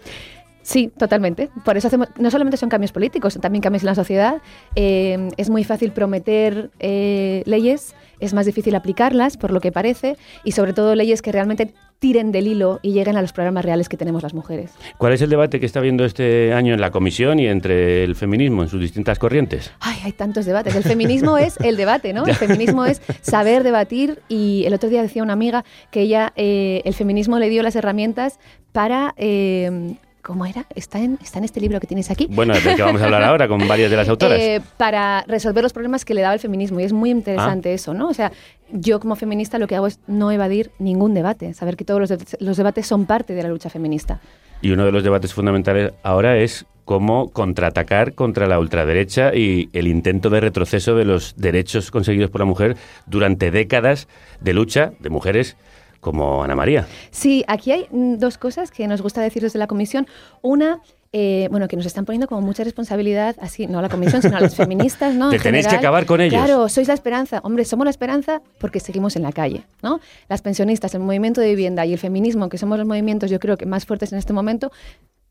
[0.64, 1.50] Sí, totalmente.
[1.64, 4.42] Por eso hacemos, no solamente son cambios políticos, también cambios en la sociedad.
[4.76, 10.18] Eh, es muy fácil prometer eh, leyes, es más difícil aplicarlas, por lo que parece,
[10.44, 13.90] y sobre todo leyes que realmente tiren del hilo y lleguen a los programas reales
[13.90, 14.72] que tenemos las mujeres.
[14.98, 18.16] ¿Cuál es el debate que está habiendo este año en la comisión y entre el
[18.16, 19.72] feminismo en sus distintas corrientes?
[19.80, 20.76] Ay, hay tantos debates.
[20.76, 22.26] El feminismo es el debate, ¿no?
[22.26, 26.82] El feminismo es saber debatir y el otro día decía una amiga que ella, eh,
[26.86, 28.40] el feminismo le dio las herramientas
[28.72, 29.14] para...
[29.18, 30.66] Eh, ¿Cómo era?
[30.76, 32.28] Está en, está en este libro que tienes aquí.
[32.30, 34.40] Bueno, del que vamos a hablar ahora con varias de las autoras.
[34.40, 36.80] Eh, para resolver los problemas que le daba el feminismo.
[36.80, 37.74] Y es muy interesante Ah.
[37.74, 38.10] eso, ¿no?
[38.10, 38.32] O sea,
[38.72, 42.10] yo como feminista lo que hago es no evadir ningún debate, saber que todos los,
[42.10, 44.20] de- los debates son parte de la lucha feminista.
[44.62, 49.88] Y uno de los debates fundamentales ahora es cómo contraatacar contra la ultraderecha y el
[49.88, 54.08] intento de retroceso de los derechos conseguidos por la mujer durante décadas
[54.42, 55.58] de lucha de mujeres
[56.00, 56.88] como Ana María.
[57.12, 60.08] Sí, aquí hay mm, dos cosas que nos gusta decir desde la comisión.
[60.42, 60.82] Una,
[61.14, 64.38] eh, bueno, que nos están poniendo como mucha responsabilidad, así, no a la comisión, sino
[64.38, 65.30] a las feministas, ¿no?
[65.30, 66.34] Te En tenéis que acabar con ellos.
[66.34, 67.40] Claro, sois la esperanza.
[67.44, 70.00] Hombre, somos la esperanza porque seguimos en la calle, ¿no?
[70.30, 73.58] Las pensionistas, el movimiento de vivienda y el feminismo, que somos los movimientos, yo creo
[73.58, 74.72] que más fuertes en este momento,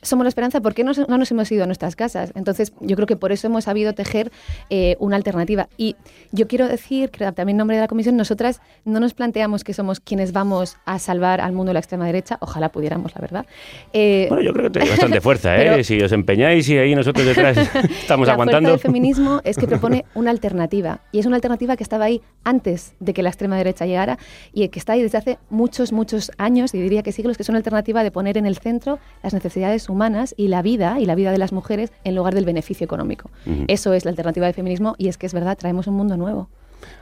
[0.02, 2.32] somos la esperanza porque no, no nos hemos ido a nuestras casas.
[2.36, 4.30] Entonces, yo creo que por eso hemos sabido tejer
[4.70, 5.68] eh, una alternativa.
[5.76, 5.96] Y
[6.32, 9.72] yo quiero decir, que también en nombre de la comisión, nosotras no nos planteamos que
[9.74, 12.38] somos quienes vamos a salvar al mundo de la extrema derecha.
[12.40, 13.46] Ojalá pudiéramos, la verdad.
[13.92, 15.68] Eh, Bueno, yo creo que tenéis bastante fuerza, ¿eh?
[15.70, 17.56] Pero- Si os empeñáis y ahí nosotros detrás
[18.00, 18.70] estamos la aguantando.
[18.70, 21.00] del feminismo es que propone una alternativa.
[21.10, 24.18] Y es una alternativa que estaba ahí antes de que la extrema derecha llegara
[24.52, 27.48] y que está ahí desde hace muchos, muchos años, y diría que siglos, que es
[27.48, 31.14] una alternativa de poner en el centro las necesidades humanas y la vida, y la
[31.14, 33.30] vida de las mujeres, en lugar del beneficio económico.
[33.68, 36.48] Eso es la alternativa del feminismo y es que es verdad, traemos un mundo nuevo.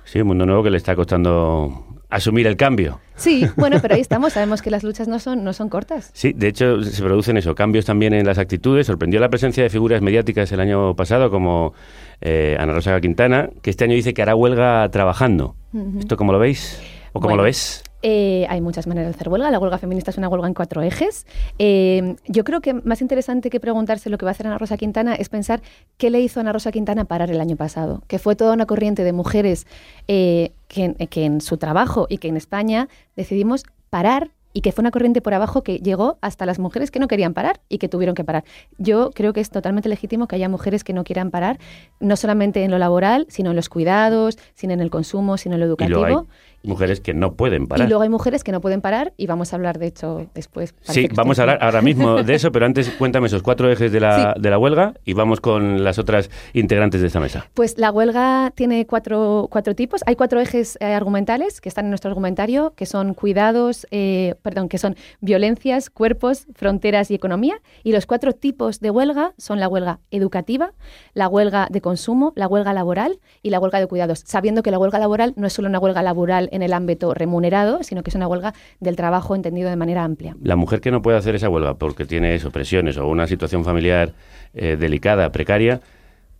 [0.04, 3.00] Sí, un mundo nuevo que le está costando asumir el cambio.
[3.16, 6.10] Sí, bueno, pero ahí estamos, sabemos que las luchas no son, no son cortas.
[6.14, 8.86] Sí, de hecho se producen eso, cambios también en las actitudes.
[8.86, 11.74] Sorprendió la presencia de figuras mediáticas el año pasado como
[12.20, 15.56] eh, Ana Rosa Quintana, que este año dice que hará huelga trabajando.
[15.98, 16.80] ¿Esto cómo lo veis?
[17.12, 17.82] ¿O cómo Bueno, lo ves?
[18.06, 19.50] Eh, hay muchas maneras de hacer huelga.
[19.50, 21.26] La huelga feminista es una huelga en cuatro ejes.
[21.58, 24.76] Eh, yo creo que más interesante que preguntarse lo que va a hacer Ana Rosa
[24.76, 25.62] Quintana es pensar
[25.96, 29.04] qué le hizo Ana Rosa Quintana parar el año pasado, que fue toda una corriente
[29.04, 29.66] de mujeres
[30.06, 34.70] eh, que, en- que en su trabajo y que en España decidimos parar y que
[34.70, 37.78] fue una corriente por abajo que llegó hasta las mujeres que no querían parar y
[37.78, 38.44] que tuvieron que parar.
[38.78, 41.58] Yo creo que es totalmente legítimo que haya mujeres que no quieran parar,
[41.98, 45.60] no solamente en lo laboral, sino en los cuidados, sino en el consumo, sino en
[45.60, 46.04] lo Y lo educativo.
[46.04, 46.26] hay.
[46.64, 47.86] Mujeres que no pueden parar.
[47.86, 50.74] Y luego hay mujeres que no pueden parar y vamos a hablar, de hecho, después.
[50.82, 54.00] Sí, vamos a hablar ahora mismo de eso, pero antes cuéntame esos cuatro ejes de
[54.00, 57.46] la, de la huelga y vamos con las otras integrantes de esta mesa.
[57.54, 60.02] Pues la huelga tiene cuatro, cuatro tipos.
[60.06, 64.68] Hay cuatro ejes eh, argumentales que están en nuestro argumentario, que son cuidados, eh, perdón,
[64.68, 67.60] que son violencias, cuerpos, fronteras y economía.
[67.82, 70.72] Y los cuatro tipos de huelga son la huelga educativa,
[71.12, 74.22] la huelga de consumo, la huelga laboral y la huelga de cuidados.
[74.24, 77.82] Sabiendo que la huelga laboral no es solo una huelga laboral en el ámbito remunerado,
[77.82, 80.36] sino que es una huelga del trabajo entendido de manera amplia.
[80.42, 83.64] La mujer que no puede hacer esa huelga porque tiene eso, presiones o una situación
[83.64, 84.12] familiar
[84.54, 85.80] eh, delicada, precaria,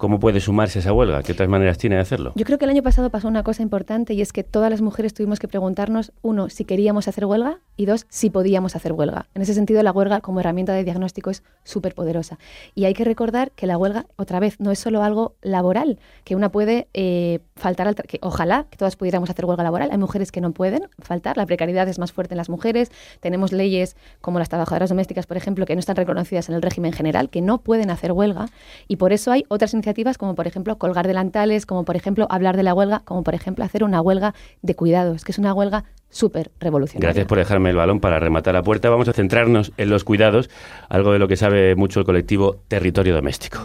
[0.05, 1.23] ¿cómo puede sumarse a esa huelga?
[1.23, 2.33] ¿Qué otras maneras tiene de hacerlo?
[2.35, 4.83] Yo creo que el año pasado pasó una cosa importante y es que todas las
[4.83, 9.29] mujeres tuvimos que preguntarnos, uno, si queríamos hacer huelga y dos, si podíamos hacer huelga.
[9.33, 12.39] En ese sentido, la huelga como herramienta de diagnóstico es súper poderosa.
[12.75, 16.37] Y hay que recordar que la huelga, otra vez, no es solo algo laboral, que
[16.37, 17.95] una puede eh, faltar al...
[17.95, 19.89] que ojalá que todas pudiéramos hacer huelga laboral.
[19.91, 22.93] Hay mujeres que no pueden faltar, la precariedad es más fuerte en las mujeres.
[23.21, 26.93] Tenemos leyes como las trabajadoras domésticas, por ejemplo, que no están reconocidas en el régimen
[26.93, 28.49] general, que no pueden hacer huelga.
[28.87, 32.57] Y por eso hay otras iniciativas como, por ejemplo, colgar delantales, como, por ejemplo, hablar
[32.57, 35.85] de la huelga, como, por ejemplo, hacer una huelga de cuidados, que es una huelga
[36.11, 37.09] súper revolucionaria.
[37.09, 38.91] Gracias por dejarme el balón para rematar la puerta.
[38.91, 40.51] Vamos a centrarnos en los cuidados,
[40.89, 43.61] algo de lo que sabe mucho el colectivo Territorio Doméstico.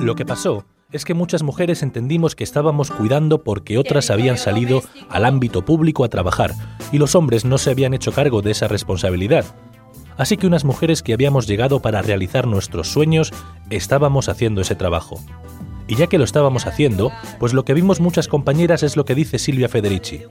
[0.00, 4.82] Lo que pasó es que muchas mujeres entendimos que estábamos cuidando porque otras habían salido
[5.08, 6.52] al ámbito público a trabajar
[6.90, 9.46] y los hombres no se habían hecho cargo de esa responsabilidad.
[10.16, 13.32] Así que unas mujeres que habíamos llegado para realizar nuestros sueños
[13.70, 15.20] estábamos haciendo ese trabajo.
[15.88, 19.14] Y ya que lo estábamos haciendo, pues lo que vimos muchas compañeras es lo que
[19.14, 20.22] dice Silvia Federici.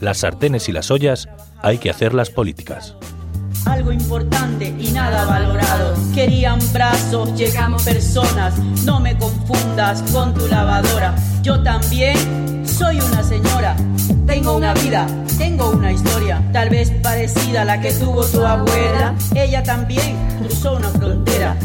[0.00, 1.28] Las sartenes y las ollas
[1.60, 2.96] hay que hacerlas políticas.
[3.68, 5.94] Algo importante y nada valorado.
[6.14, 11.14] Querían brazos, llegamos personas, no me confundas con tu lavadora.
[11.42, 13.76] Yo también soy una señora,
[14.26, 15.06] tengo una vida,
[15.36, 19.14] tengo una historia, tal vez parecida a la que tuvo tu abuela.
[19.34, 21.56] Ella también cruzó una frontera.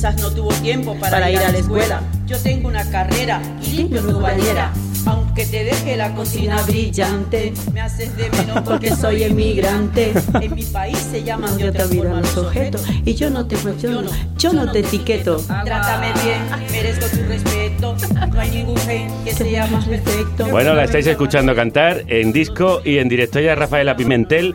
[0.00, 2.00] Quizás no tuvo tiempo para, ir a la escuela.
[2.24, 4.72] Yo tengo una carrera y limpio tu bañera.
[5.04, 10.14] Aunque te deje la cocina brillante, me haces de menos porque soy emigrante.
[10.40, 14.08] En mi país se llaman de otra forma los objetos y yo no te cuestiono,
[14.38, 15.36] yo no te etiqueto.
[15.36, 17.94] Trátame bien, merezco tu respeto.
[18.32, 20.46] No hay ningún gen que sea más perfecto.
[20.46, 23.38] Bueno, la estáis escuchando cantar en disco y en directo.
[23.38, 24.54] Es Rafaela Pimentel,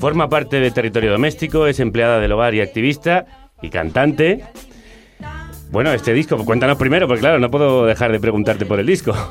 [0.00, 3.26] forma parte de Territorio Doméstico, es empleada del hogar y activista
[3.60, 4.42] y cantante.
[5.70, 9.12] Bueno, este disco, cuéntanos primero, porque claro, no puedo dejar de preguntarte por el disco.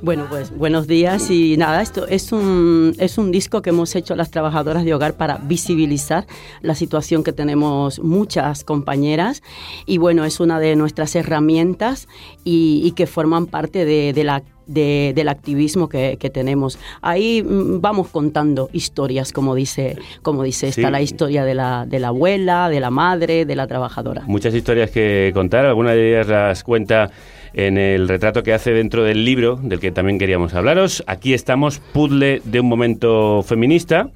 [0.00, 4.14] Bueno, pues buenos días y nada, esto es un, es un disco que hemos hecho
[4.14, 6.24] las trabajadoras de hogar para visibilizar
[6.62, 9.42] la situación que tenemos muchas compañeras
[9.86, 12.06] y bueno, es una de nuestras herramientas
[12.44, 16.78] y, que forman parte de la de- del activismo que, que tenemos.
[17.02, 21.98] Ahí mm, vamos contando historias, como dice, como dice esta, la historia de la, de
[21.98, 24.22] la abuela, de la madre, de la trabajadora.
[24.26, 27.10] Muchas historias que contar, algunas de ellas las cuenta
[27.54, 31.02] en el retrato que hace dentro del libro, del que también queríamos hablaros.
[31.06, 34.10] Aquí estamos, Puzzle de un momento feminista,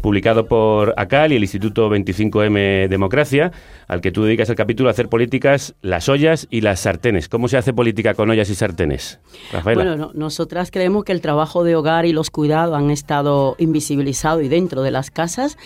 [0.00, 3.52] publicado por ACAL y el Instituto 25M Democracia,
[3.86, 7.28] al que tú dedicas el capítulo a hacer políticas, las ollas y las sartenes.
[7.28, 9.18] ¿Cómo se hace política con ollas y sartenes?
[9.52, 9.82] Rafaela.
[9.84, 14.42] Bueno, no- nosotras creemos que el trabajo de hogar y los cuidados han estado invisibilizados
[14.44, 15.56] y dentro de las casas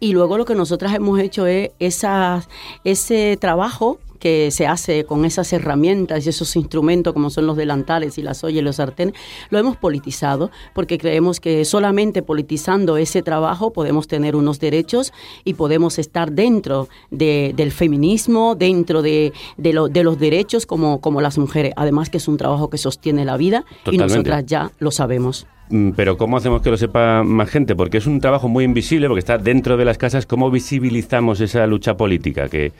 [0.00, 1.70] y luego lo que nosotras hemos hecho es
[2.84, 8.18] ese trabajo que se hace con esas herramientas y esos instrumentos como son los delantales
[8.18, 9.14] y las ollas y los sartenes,
[9.50, 15.12] lo hemos politizado porque creemos que solamente politizando ese trabajo podemos tener unos derechos
[15.44, 21.00] y podemos estar dentro de- del feminismo, dentro de, de lo- de los derechos como,
[21.00, 21.72] como las mujeres.
[21.76, 25.46] Además que es un trabajo que sostiene la vida y nosotras ya lo sabemos.
[25.70, 27.76] Mm, Pero ¿cómo hacemos que lo sepa más gente?
[27.76, 30.24] Porque es un trabajo muy invisible, porque está dentro de las casas.
[30.24, 32.72] ¿Cómo visibilizamos esa lucha política que,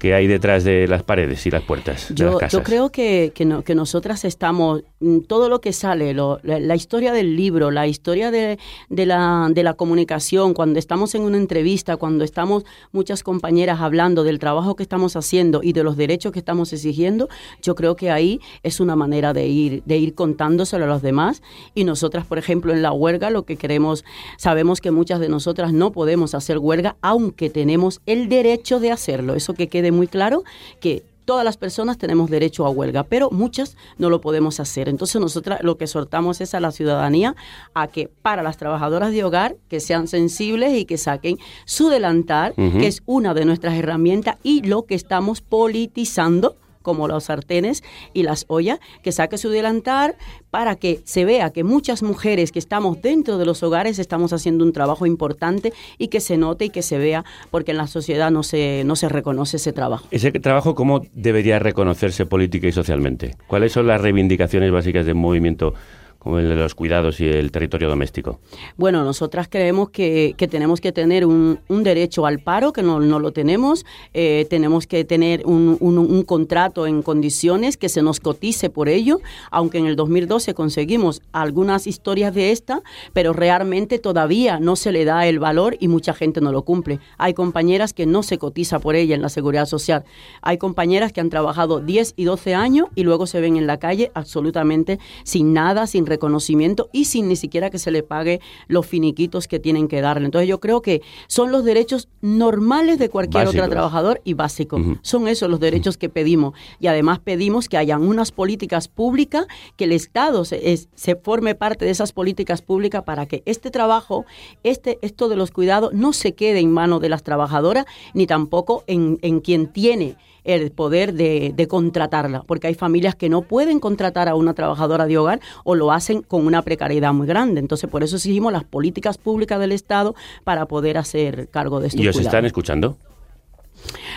[0.00, 2.52] que hay detrás de las paredes y las puertas de las Yo, casas?
[2.58, 6.58] yo creo que, que, no- que nosotras estamos, mm, todo lo que sale, lo- la,
[6.58, 11.22] la historia del libro, la historia de, de la, de la comunicación, cuando estamos en
[11.22, 15.98] una entrevista, cuando estamos muchas compañeras hablando del trabajo que estamos haciendo y de los
[15.98, 17.28] derechos que estamos exigiendo,
[17.62, 21.42] yo creo que ahí es una manera de ir, de ir contándoselo a los demás.
[21.74, 24.04] Y nosotras, por ejemplo, en la huelga, lo que queremos,
[24.38, 29.34] sabemos que muchas de nosotras no podemos hacer huelga, aunque tenemos el derecho de hacerlo.
[29.34, 30.44] Eso que quede muy claro,
[30.80, 34.88] que todas las personas tenemos derecho a huelga, pero muchas no lo podemos hacer.
[34.88, 37.36] Entonces nosotras lo que exhortamos es a la ciudadanía
[37.72, 42.52] a que para las trabajadoras de hogar que sean sensibles y que saquen su delantal,
[42.56, 48.22] que es una de nuestras herramientas y lo que estamos politizando como los sartenes y
[48.22, 50.16] las ollas, que saque su delantal
[50.50, 54.64] para que se vea que muchas mujeres que estamos dentro de los hogares estamos haciendo
[54.64, 58.30] un trabajo importante y que se note y que se vea, porque en la sociedad
[58.30, 60.06] no se, no se reconoce ese trabajo.
[60.10, 63.36] Ese trabajo, ¿cómo debería reconocerse política y socialmente?
[63.46, 65.74] ¿Cuáles son las reivindicaciones básicas del movimiento
[66.20, 68.38] como el de los cuidados y el territorio doméstico?
[68.76, 73.00] Bueno, nosotras creemos que, que tenemos que tener un, un, derecho al paro, que no,
[73.00, 78.02] no lo tenemos, eh, tenemos que tener un, un, un, contrato en condiciones que se
[78.02, 82.82] nos cotice por ello, aunque en el 2012 conseguimos algunas historias de esta,
[83.14, 87.00] pero realmente todavía no se le da el valor y mucha gente no lo cumple.
[87.16, 90.04] Hay compañeras que no se cotiza por ella en la seguridad social,
[90.42, 93.78] hay compañeras que han trabajado 10 y 12 años y luego se ven en la
[93.78, 98.86] calle absolutamente sin nada, sin reconocimiento y sin ni siquiera que se le pague los
[98.86, 100.26] finiquitos que tienen que darle.
[100.26, 103.64] Entonces yo creo que son los derechos normales de cualquier Básicos.
[103.64, 104.82] otro trabajador y básicos.
[105.02, 106.54] Son esos los derechos que pedimos.
[106.78, 109.46] Y además pedimos que hayan unas políticas públicas,
[109.76, 113.70] que el Estado se, es- se forme parte de esas políticas públicas para que este
[113.70, 114.24] trabajo,
[114.62, 118.84] este, esto de los cuidados, no se quede en manos de las trabajadoras ni tampoco
[118.86, 123.80] en, en quien tiene el poder de, de contratarla, porque hay familias que no pueden
[123.80, 127.60] contratar a una trabajadora de hogar o lo hacen con una precariedad muy grande.
[127.60, 130.14] Entonces, por eso exigimos las políticas públicas del Estado
[130.44, 132.96] para poder hacer cargo de estos ¿Y os están escuchando?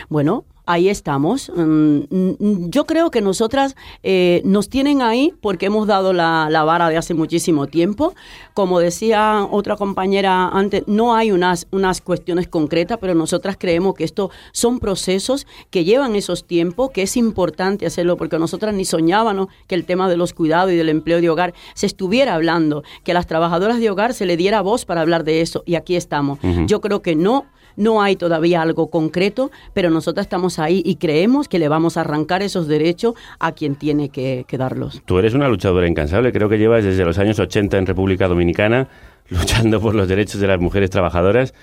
[0.10, 1.52] Bueno, ahí estamos.
[1.56, 6.64] Mm, mm, Yo creo que nosotras eh, nos tienen ahí porque hemos dado la, la
[6.64, 8.14] vara de hace muchísimo tiempo.
[8.54, 14.04] Como decía otra compañera antes, no hay unas, unas cuestiones concretas, pero nosotras creemos que
[14.04, 19.48] esto son procesos que llevan esos tiempos, que es importante hacerlo porque nosotras ni soñábamos
[19.68, 23.12] que el tema de los cuidados y del empleo de hogar se estuviera hablando, que
[23.12, 25.96] a las trabajadoras de hogar se le diera voz para hablar de eso y aquí
[25.96, 26.40] estamos.
[26.68, 27.46] Yo creo que no
[27.76, 32.02] no hay todavía algo concreto, pero nosotros estamos ahí y creemos que le vamos a
[32.02, 35.02] arrancar esos derechos a quien tiene que, que darlos.
[35.06, 38.88] Tú eres una luchadora incansable, creo que llevas desde los años 80 en República Dominicana
[39.30, 41.54] luchando por los derechos de las mujeres trabajadoras.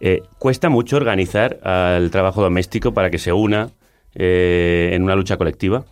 [0.00, 3.70] Eh, ¿Cuesta mucho organizar al trabajo doméstico para que se una
[4.14, 5.84] eh, en una lucha colectiva?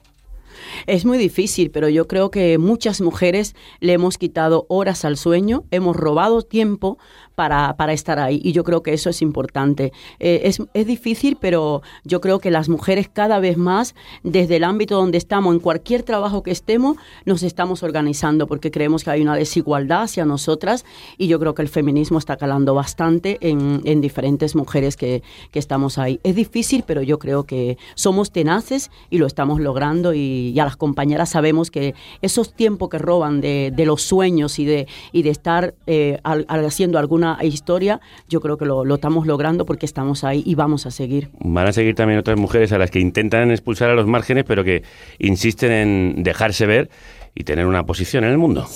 [0.87, 5.65] Es muy difícil, pero yo creo que muchas mujeres le hemos quitado horas al sueño,
[5.71, 6.99] hemos robado tiempo
[7.35, 9.93] para, para estar ahí y yo creo que eso es importante.
[10.21, 14.65] Eh, es, es difícil, pero yo creo que las mujeres cada vez más, desde el
[14.65, 19.23] ámbito donde estamos, en cualquier trabajo que estemos, nos estamos organizando porque creemos que hay
[19.23, 20.85] una desigualdad hacia nosotras
[21.19, 25.59] y yo creo que el feminismo está calando bastante en, en diferentes mujeres que, que
[25.59, 26.21] estamos ahí.
[26.23, 30.65] Es difícil, pero yo creo que somos tenaces y lo estamos logrando y, y a
[30.65, 35.23] las compañeras sabemos que esos tiempos que roban de, de los sueños y de, y
[35.23, 39.87] de estar eh, al- haciendo alguna historia, yo creo que lo, lo estamos logrando porque
[39.87, 41.31] estamos ahí y vamos a seguir.
[41.41, 44.65] Van a seguir también otras mujeres a las que intentan expulsar a los márgenes, pero
[44.65, 44.83] que
[45.19, 46.91] insisten en dejarse ver
[47.35, 48.67] y tener una posición en el mundo.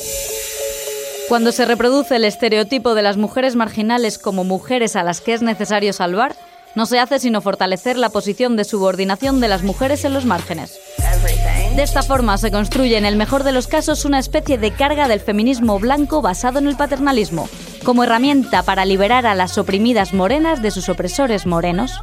[1.29, 5.43] Cuando se reproduce el estereotipo de las mujeres marginales como mujeres a las que es
[5.43, 6.35] necesario salvar,
[6.75, 10.79] no se hace sino fortalecer la posición de subordinación de las mujeres en los márgenes.
[11.77, 15.07] De esta forma se construye en el mejor de los casos una especie de carga
[15.07, 17.49] del feminismo blanco basado en el paternalismo,
[17.89, 21.99] como herramienta para liberar a las oprimidas morenas de sus opresores morenos.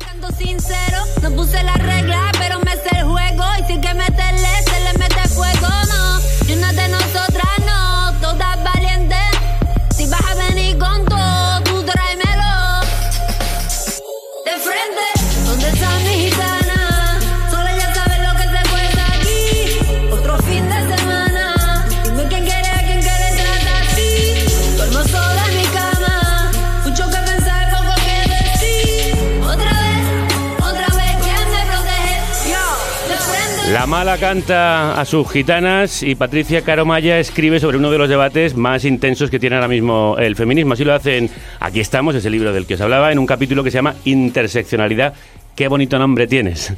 [33.86, 33.96] Frente.
[33.96, 38.56] La mala canta a sus gitanas y Patricia Caromaya escribe sobre uno de los debates
[38.56, 40.74] más intensos que tiene ahora mismo el feminismo.
[40.74, 41.30] Así lo hacen
[41.60, 43.96] Aquí estamos, es el libro del que os hablaba, en un capítulo que se llama
[44.06, 45.14] Interseccionalidad.
[45.56, 46.74] Qué bonito nombre tienes.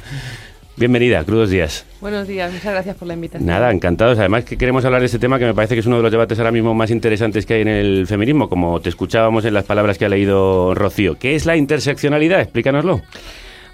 [0.76, 1.84] Bienvenida, crudos días.
[2.00, 3.46] Buenos días, muchas gracias por la invitación.
[3.46, 4.18] Nada, encantados.
[4.18, 6.12] Además que queremos hablar de este tema que me parece que es uno de los
[6.12, 9.64] debates ahora mismo más interesantes que hay en el feminismo, como te escuchábamos en las
[9.64, 11.18] palabras que ha leído Rocío.
[11.18, 12.40] ¿Qué es la interseccionalidad?
[12.40, 13.02] Explícanoslo.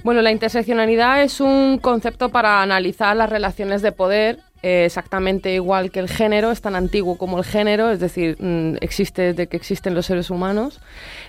[0.04, 5.90] Bueno, la interseccionalidad es un concepto para analizar las relaciones de poder eh, exactamente igual
[5.90, 9.56] que el género, es tan antiguo como el género, es decir, mm, existe desde que
[9.56, 10.80] existen los seres humanos.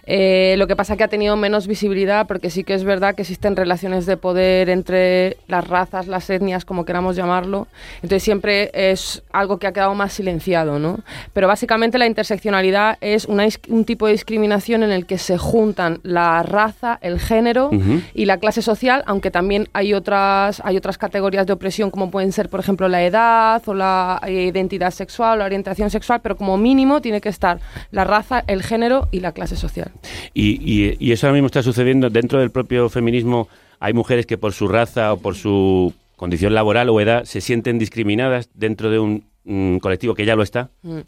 [0.07, 3.23] Eh, lo que pasa que ha tenido menos visibilidad porque sí que es verdad que
[3.23, 7.67] existen relaciones de poder entre las razas, las etnias, como queramos llamarlo.
[8.03, 10.99] Entonces siempre es algo que ha quedado más silenciado, ¿no?
[11.33, 15.37] Pero básicamente la interseccionalidad es una, is- un tipo de discriminación en el que se
[15.37, 18.01] juntan la raza, el género Ujú.
[18.13, 22.31] y la clase social, aunque también hay otras, hay otras categorías de opresión como pueden
[22.31, 23.24] ser, por ejemplo, la edad
[23.65, 27.59] o la eh, identidad sexual, la orientación sexual, pero como mínimo tiene que estar
[27.91, 29.91] la raza, el género y la clase social.
[30.33, 33.47] Y, y- y eso ahora mismo está sucediendo dentro del propio feminismo.
[33.79, 37.77] Hay mujeres que por su raza o por su condición laboral o edad se sienten
[37.79, 40.69] discriminadas dentro de un, mm, colectivo que ya lo está.
[40.81, 40.99] Mm.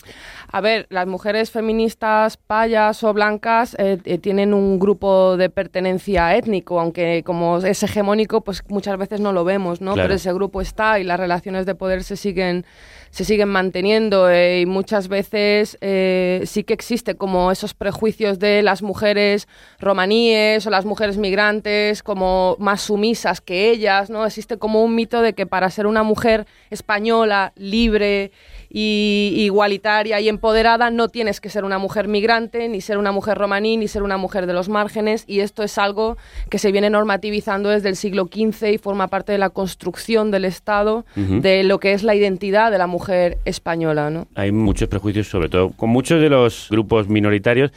[0.52, 6.36] A ver, las mujeres feministas payas o blancas eh, eh, tienen un grupo de pertenencia
[6.36, 9.94] étnico, aunque como es hegemónico, pues muchas veces no lo vemos, ¿no?
[9.94, 10.08] Claro.
[10.08, 12.66] Pero ese grupo está y las relaciones de poder se siguen
[13.10, 18.62] se siguen manteniendo eh, y muchas veces eh, sí que existe como esos prejuicios de
[18.62, 19.48] las mujeres
[19.80, 24.26] romaníes o las mujeres migrantes como más sumisas que ellas, ¿no?
[24.26, 28.32] Existe como un mito de que para ser una mujer española, libre
[28.80, 33.36] y igualitaria y empoderada no tienes que ser una mujer migrante, ni ser una mujer
[33.36, 36.16] romaní, ni ser una mujer de los márgenes y esto es algo
[36.52, 40.46] que se viene normativizando desde el siglo XV y forma parte de la construcción del
[40.46, 44.28] Estado de lo que es la identidad de la mujer española, ¿no?
[44.36, 47.72] Hay muchos prejuicios, sobre todo con muchos de los grupos minoritarios.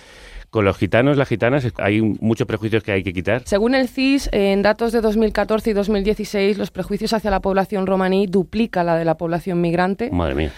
[0.50, 3.42] Con los gitanos, las gitanas, hay muchos prejuicios que hay que quitar.
[3.44, 8.26] Según el CIS, en datos de 2014 y 2016, los prejuicios hacia la población romaní
[8.26, 10.10] duplica la de la población migrante.
[10.10, 10.50] Madre mía.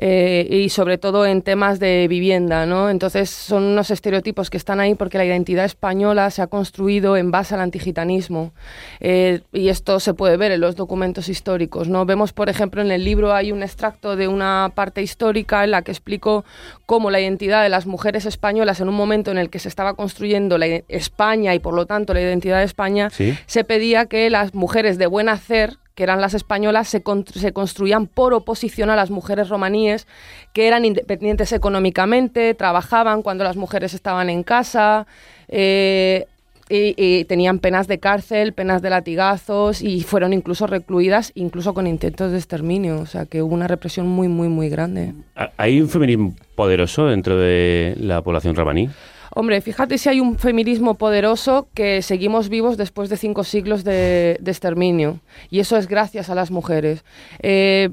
[0.00, 2.88] Eh, y sobre todo en temas de vivienda, ¿no?
[2.88, 7.30] Entonces son unos estereotipos que están ahí porque la identidad española se ha construido en
[7.30, 8.52] base al antigitanismo
[9.00, 12.04] Eh, y esto se puede ver en los documentos históricos, ¿no?
[12.06, 15.82] Vemos, por ejemplo, en el libro hay un extracto de una parte histórica en la
[15.82, 16.44] que explico
[16.86, 19.94] cómo la identidad de las mujeres españolas en un momento en el que se estaba
[19.94, 23.36] construyendo la España y por lo tanto la identidad de España, Sí.
[23.46, 27.02] se pedía que las mujeres de buen hacer que eran las españolas, se,
[27.34, 30.06] se construían por oposición a las mujeres romaníes,
[30.52, 35.08] que eran independientes económicamente, trabajaban cuando las mujeres estaban en casa,
[35.48, 36.26] eh,
[36.70, 42.30] y, tenían penas de cárcel, penas de latigazos, y fueron incluso recluidas, incluso con intentos
[42.30, 43.00] de exterminio.
[43.00, 45.14] O sea, que hubo una represión muy, muy, muy grande.
[45.34, 48.88] ¿Ha- ¿Hay un feminismo poderoso dentro de la población romaní?
[49.34, 54.40] Hombre, fíjate si hay un feminismo poderoso que seguimos vivos después de cinco siglos de,
[54.46, 55.20] exterminio.
[55.50, 57.04] Y eso es gracias a las mujeres.
[57.40, 57.90] Eh,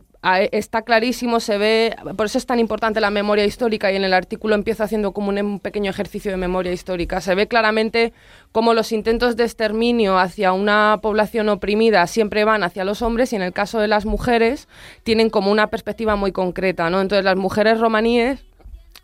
[0.52, 4.14] está clarísimo, se ve, por eso es tan importante la memoria histórica y en el
[4.14, 7.22] artículo empiezo haciendo como un, un pequeño ejercicio de memoria histórica.
[7.22, 8.12] Se ve claramente
[8.52, 13.36] cómo los intentos de exterminio hacia una población oprimida siempre van hacia los hombres y
[13.36, 14.68] en el caso de las mujeres
[15.04, 17.02] tienen como una perspectiva muy concreta, ¿no?
[17.02, 18.44] Entonces las mujeres romaníes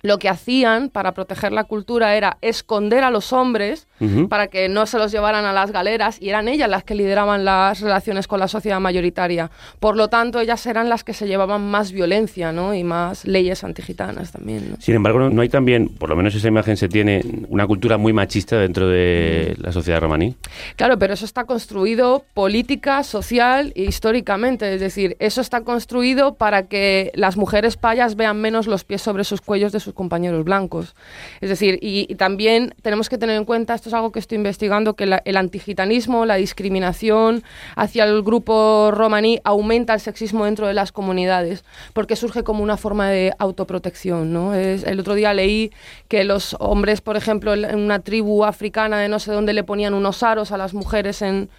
[0.01, 4.27] lo que hacían para proteger la cultura era esconder a los hombres Ujú.
[4.29, 7.45] para que no se los llevaran a las galeras y eran ellas las que lideraban
[7.45, 9.51] las relaciones con la sociedad mayoritaria.
[9.79, 12.73] Por lo tanto, ellas eran las que se llevaban más violencia ¿no?
[12.73, 14.71] y más leyes antigitanas también.
[14.71, 14.77] ¿no?
[14.79, 17.97] Sin embargo, no, no hay también, por lo menos esa imagen se tiene, una cultura
[17.97, 20.35] muy machista dentro de la sociedad romaní.
[20.75, 24.73] Claro, pero eso está construido política, social e históricamente.
[24.73, 29.23] Es decir, eso está construido para que las mujeres payas vean menos los pies sobre
[29.23, 30.95] sus cuellos de sus compañeros blancos.
[31.41, 34.95] Es decir, y, también tenemos que tener en cuenta, esto es algo que estoy investigando,
[34.95, 37.43] que el antigitanismo, la discriminación
[37.75, 41.63] hacia el grupo romaní aumenta el sexismo dentro de las comunidades,
[41.93, 44.33] porque surge como una forma de autoprotección.
[44.33, 44.53] ¿no?
[44.53, 45.71] Es- el otro día leí
[46.07, 49.93] que los hombres, por ejemplo, en una tribu africana de no sé dónde le ponían
[49.93, 51.49] unos aros a las mujeres en,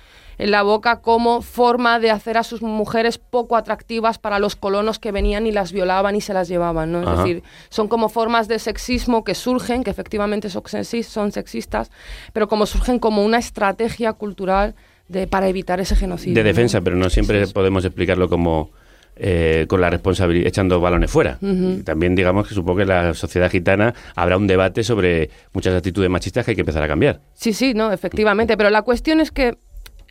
[0.43, 4.99] en la boca como forma de hacer a sus mujeres poco atractivas para los colonos
[4.99, 6.91] que venían y las violaban y se las llevaban.
[6.91, 7.03] ¿no?
[7.03, 7.23] Es Ajá.
[7.23, 11.91] decir, son como formas de sexismo que surgen, que efectivamente son, sexis- son sexistas,
[12.33, 14.75] pero como surgen como una estrategia cultural
[15.09, 16.35] de, para evitar ese genocidio.
[16.35, 16.47] De ¿no?
[16.49, 18.71] defensa, pero no siempre podemos explicarlo como
[19.15, 21.39] eh, con la responsabilidad, echando balones fuera.
[21.85, 26.09] También digamos que supongo que en la sociedad gitana habrá un debate sobre muchas actitudes
[26.11, 27.21] machistas que hay que empezar a cambiar.
[27.35, 28.57] Sí, sí, no, efectivamente.
[28.57, 29.59] Pero la cuestión es que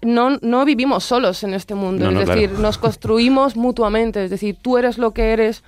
[0.02, 2.12] no, no vivimos solos en este mundo.
[2.12, 2.64] No, es decir, claro.
[2.64, 4.24] nos construimos mutuamente.
[4.24, 5.64] Es decir, tú eres lo que eres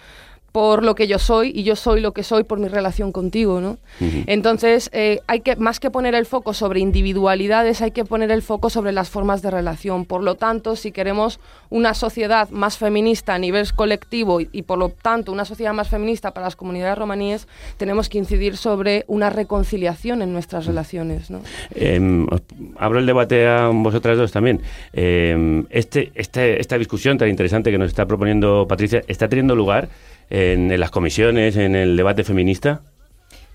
[0.54, 3.60] por lo que yo soy y yo soy lo que soy por mi relación contigo,
[3.60, 3.80] ¿no?
[4.28, 8.43] Entonces, eh, hay que, más que poner el foco sobre individualidades, hay que poner el
[8.43, 10.06] foco sobre las formas de relación.
[10.06, 11.39] Por lo tanto, si queremos
[11.72, 15.89] una sociedad más feminista a nivel colectivo y, y por lo tanto una sociedad más
[15.89, 17.47] feminista para las comunidades romaníes,
[17.78, 21.41] tenemos que incidir sobre una reconciliación en nuestras relaciones, ¿no?
[21.74, 22.41] Eh, os
[22.78, 24.62] abro el debate a vosotras dos también.
[24.93, 29.89] Eh, este, este, esta discusión tan interesante que nos está proponiendo Patricia, ¿está teniendo lugar
[30.34, 32.82] en, las comisiones, en el debate feminista?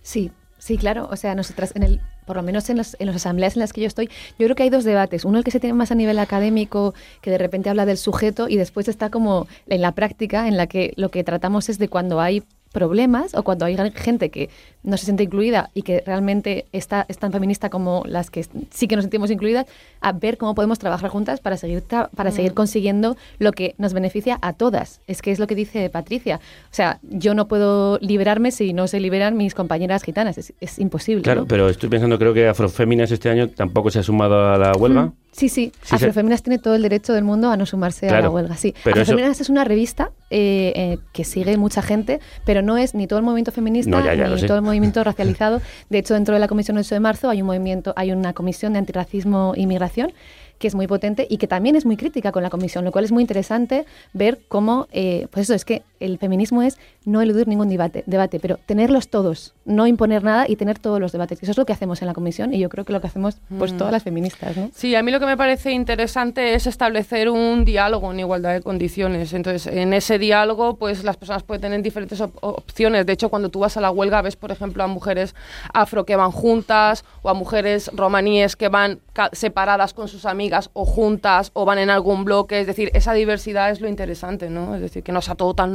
[0.03, 1.09] Sí, sí, claro.
[1.11, 3.73] O sea, nosotras, en el, por lo menos en, los- en las asambleas en las
[3.73, 4.07] que yo estoy,
[4.39, 5.25] yo creo que hay dos debates.
[5.25, 8.49] Uno el que se tiene más a nivel académico, que de repente habla del sujeto,
[8.49, 11.89] y después está como en la práctica, en la que lo que tratamos es de
[11.89, 12.43] cuando hay
[12.79, 14.49] problemas o cuando hay gente que
[14.85, 18.87] no se siente incluida y que realmente está, es tan feminista como las que sí
[18.87, 19.67] que nos sentimos incluidas,
[20.01, 22.55] a ver cómo podemos trabajar juntas para seguir, tra- para seguir Mm.
[22.55, 25.01] consiguiendo lo que nos beneficia a todas.
[25.09, 26.37] Es que es lo que dice Patricia.
[26.71, 30.39] O sea, yo no puedo liberarme si no se liberan mis compañeras gitanas.
[30.39, 31.23] Es, es imposible.
[31.23, 31.47] Claro, ¿no?
[31.49, 35.03] pero estoy pensando, creo que Afroféminas este año tampoco se ha sumado a la huelga.
[35.07, 35.73] Mm, Sí, sí.
[35.83, 38.57] Sí, se- Afrofeminas tiene todo el derecho del mundo a no sumarse a la huelga.
[38.57, 38.75] Sí.
[38.85, 42.95] pero eso- Afrofeminas es una revista eh, eh, que sigue mucha gente, pero no es
[42.95, 45.61] ni todo el movimiento feminista No, ya, ya lo ni todo el movimiento racializado.
[45.91, 48.73] De hecho, dentro de la Comisión 8 de marzo hay un movimiento, hay una comisión
[48.75, 50.13] de antirracismo e inmigración
[50.59, 53.05] que es muy potente y que también es muy crítica con la comisión, lo cual
[53.05, 57.49] es muy interesante ver cómo, eh, pues eso, es que el feminismo es no eludir
[57.49, 61.43] ningún debate, debate, pero tenerlos todos, no imponer nada y tener todos los debates.
[61.43, 63.37] Eso es lo que hacemos en la comisión y yo creo que lo que hacemos
[63.59, 63.77] pues Mm.
[63.79, 64.71] todas las feministas, ¿no?
[64.75, 68.63] Sí, a mí lo que me parece interesante es establecer un diálogo en igualdad de
[68.63, 69.33] condiciones.
[69.33, 73.07] Entonces, en ese diálogo, pues las personas pueden tener diferentes op- opciones.
[73.07, 75.35] De hecho, cuando tú vas a la huelga, ves, por ejemplo, a mujeres
[75.73, 79.01] afro que van juntas o a mujeres romaníes que van
[79.33, 82.61] separadas con sus amigas o juntas o van en algún bloque.
[82.61, 84.75] Es decir, esa diversidad es lo interesante, ¿no?
[84.75, 85.75] Es decir, que no sea todo tan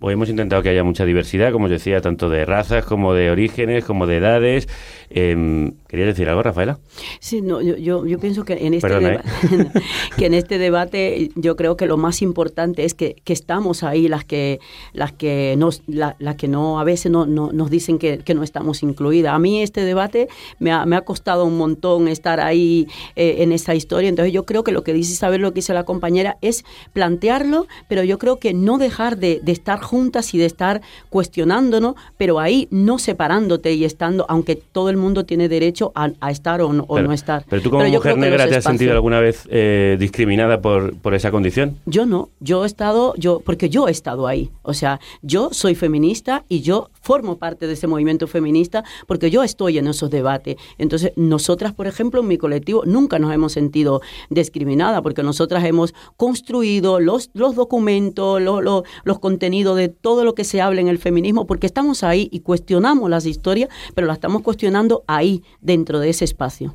[0.00, 3.30] Hoy hemos intentado que haya mucha diversidad, como os decía, tanto de razas como de
[3.30, 4.68] orígenes, como de edades.
[5.10, 6.78] Eh, ¿Querías decir algo, Rafaela?
[7.18, 9.72] Sí, no, yo, yo, yo pienso que en, este Perdona, deba-
[10.18, 14.06] que en este debate yo creo que lo más importante es que, que estamos ahí
[14.06, 14.60] las que
[14.92, 18.34] las que nos la- las que no a veces no, no- nos dicen que, que
[18.34, 19.32] no estamos incluidas.
[19.32, 20.28] A mí este debate
[20.58, 22.86] me ha, me ha costado un montón estar ahí
[23.16, 24.10] eh, en esa historia.
[24.10, 27.66] Entonces yo creo que lo que dice Isabel, lo que dice la compañera, es plantearlo,
[27.88, 32.40] pero yo creo que no dejar de, de estar juntas y de estar cuestionándonos, pero
[32.40, 36.72] ahí no separándote y estando, aunque todo el mundo tiene derecho a, a estar o
[36.72, 37.44] no, o Pero, no estar.
[37.48, 41.14] pero tú como mujer negra los te has sentido alguna vez eh, discriminada por, por
[41.14, 41.76] esa condición?
[41.86, 44.50] Yo no, yo he estado, yo, porque yo he estado ahí.
[44.62, 49.42] O sea, yo soy feminista y yo formo parte de ese movimiento feminista porque yo
[49.42, 50.56] estoy en esos debates.
[50.78, 54.00] Entonces, nosotras, por ejemplo, en mi colectivo nunca nos hemos sentido
[54.30, 60.34] discriminadas porque nosotras hemos construido los, los documentos, lo- lo- los contenidos de todo lo
[60.34, 64.16] que se habla en el feminismo porque estamos ahí y cuestionamos las historias, pero las
[64.18, 66.74] estamos cuestionando ahí, dentro de ese espacio.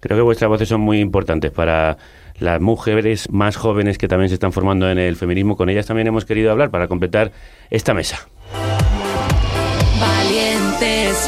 [0.00, 1.96] Creo que vuestras voces son muy importantes para
[2.38, 5.56] las mujeres más jóvenes que también se están formando en el feminismo.
[5.56, 7.32] Con ellas también hemos querido hablar para completar
[7.70, 8.28] esta mesa.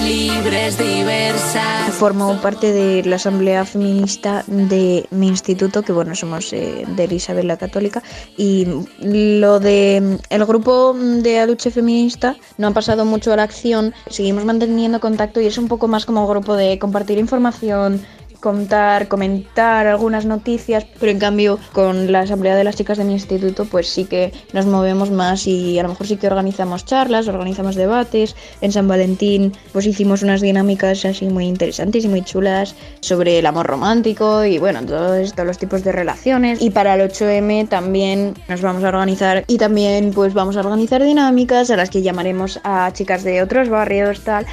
[0.03, 1.95] Libres, diversas.
[1.95, 7.49] Formo parte de la Asamblea Feminista de mi instituto, que bueno, somos eh, de Isabel
[7.49, 8.03] la Católica,
[8.37, 8.67] y
[9.01, 14.45] lo de el grupo de Aduche Feminista no ha pasado mucho a la acción, seguimos
[14.45, 18.05] manteniendo contacto y es un poco más como grupo de compartir información,
[18.41, 23.13] contar, comentar algunas noticias, pero en cambio con la asamblea de las chicas de mi
[23.13, 27.29] instituto pues sí que nos movemos más y a lo mejor sí que organizamos charlas,
[27.29, 28.37] organizamos debates.
[28.61, 33.47] En San Valentín pues hicimos unas dinámicas así muy interesantes y muy chulas sobre el
[33.47, 36.61] amor romántico y bueno, todos, los tipos de relaciones.
[36.61, 41.03] Y para el 8M también nos vamos a organizar y también pues vamos a organizar
[41.03, 44.47] dinámicas a las que llamaremos a chicas de otros barrios tal.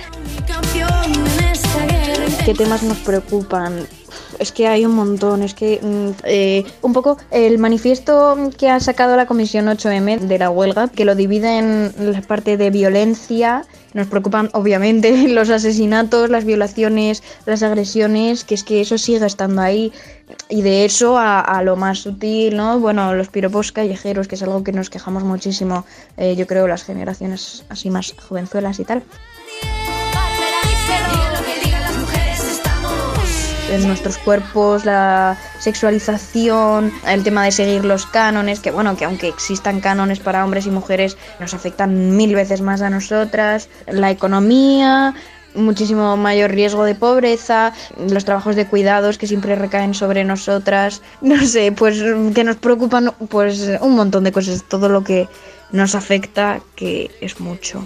[2.46, 3.88] ¿Qué temas nos preocupan?
[4.38, 8.82] Es que hay un montón, es que mm, eh, un poco el manifiesto que ha
[8.82, 13.64] sacado la Comisión 8M de la huelga, que lo divide en la parte de violencia,
[13.94, 19.62] nos preocupan obviamente los asesinatos, las violaciones, las agresiones, que es que eso sigue estando
[19.62, 19.94] ahí.
[20.50, 22.78] Y de eso a, a lo más sutil, ¿no?
[22.80, 25.86] Bueno, los piropos callejeros, que es algo que nos quejamos muchísimo,
[26.18, 29.04] eh, yo creo, las generaciones así más jovenzuelas y tal.
[33.74, 39.28] En nuestros cuerpos, la sexualización, el tema de seguir los cánones, que bueno, que aunque
[39.28, 45.13] existan cánones para hombres y mujeres, nos afectan mil veces más a nosotras, la economía,
[45.55, 51.45] muchísimo mayor riesgo de pobreza, los trabajos de cuidados que siempre recaen sobre nosotras, no
[51.45, 52.01] sé, pues
[52.34, 55.28] que nos preocupan pues un montón de cosas, todo lo que
[55.71, 57.84] nos afecta, que es mucho.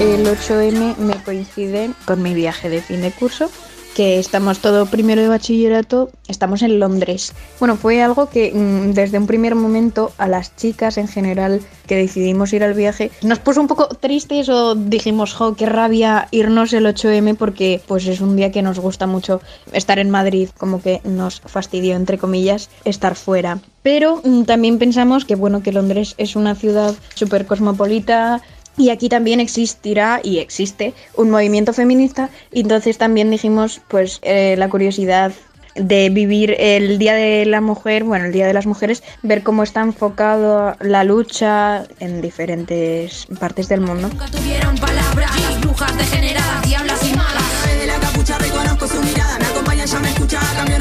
[0.00, 3.50] El 8M me coincide con mi viaje de fin de curso,
[3.96, 7.32] que estamos todo primero de bachillerato, estamos en Londres.
[7.58, 11.96] Bueno, fue algo que mm, desde un primer momento a las chicas en general que
[11.96, 16.72] decidimos ir al viaje nos puso un poco tristes o dijimos, jo, qué rabia irnos
[16.74, 19.40] el 8M porque pues es un día que nos gusta mucho
[19.72, 23.58] estar en Madrid, como que nos fastidió entre comillas estar fuera.
[23.82, 28.42] Pero mm, también pensamos que bueno, que Londres es una ciudad súper cosmopolita,
[28.78, 32.30] y aquí también existirá y existe un movimiento feminista.
[32.52, 35.32] Y entonces también dijimos, pues, eh, la curiosidad
[35.74, 39.62] de vivir el Día de la Mujer, bueno, el Día de las Mujeres, ver cómo
[39.62, 44.10] está enfocado la lucha en diferentes partes del mundo.
[44.30, 47.78] tuvieron palabras, las brujas degeneradas, diablas y malas.
[47.78, 50.78] De la capucha reconozco su mirada, me acompaña, ya me escucha, a cambio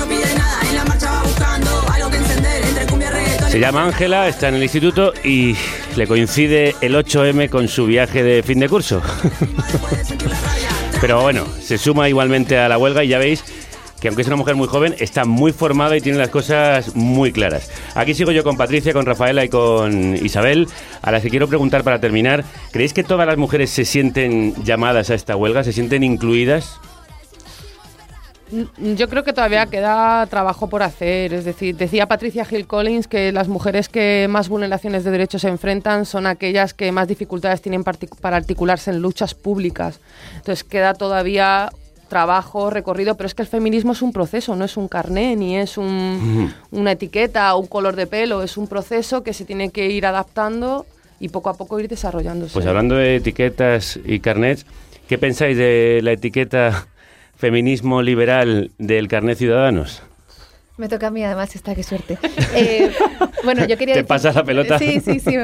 [3.58, 5.55] Se llama Ángela, está en el instituto y
[5.95, 9.01] le coincide el 8M con su viaje de fin de curso.
[11.01, 13.43] Pero bueno, se suma igualmente a la huelga y ya veis
[13.99, 17.32] que aunque es una mujer muy joven, está muy formada y tiene las cosas muy
[17.32, 17.72] claras.
[17.95, 20.68] Aquí sigo yo con Patricia, con Rafaela y con Isabel,
[21.01, 25.10] a las que quiero preguntar para terminar, ¿creéis que todas las mujeres se sienten llamadas
[25.10, 26.80] a esta huelga, se sienten incluidas?
[28.80, 31.34] Yo creo que todavía queda trabajo por hacer.
[31.34, 35.50] Es decir, decía Patricia Hill Collins que las mujeres que más vulneraciones de derechos se
[35.50, 40.00] enfrentan son aquellas que más dificultades tienen para articularse en luchas públicas.
[40.38, 41.70] Entonces queda todavía
[42.08, 45.58] trabajo, recorrido, pero es que el feminismo es un proceso, no es un carné, ni
[45.58, 49.72] es un- una etiqueta o un color de pelo, es un proceso que se tiene
[49.72, 50.86] que ir adaptando
[51.20, 52.54] y poco a poco ir desarrollándose.
[52.54, 54.66] Pues hablando de etiquetas y carnets,
[55.10, 56.88] ¿qué pensáis de la etiqueta
[57.38, 60.01] feminismo liberal del carnet Ciudadanos?
[60.77, 62.19] Me toca a mí, además, esta, qué suerte.
[62.59, 62.91] Eh,
[63.43, 64.79] bueno, yo quería ¿Te decir- pasas la pelota?
[64.79, 65.35] Sí, sí, sí.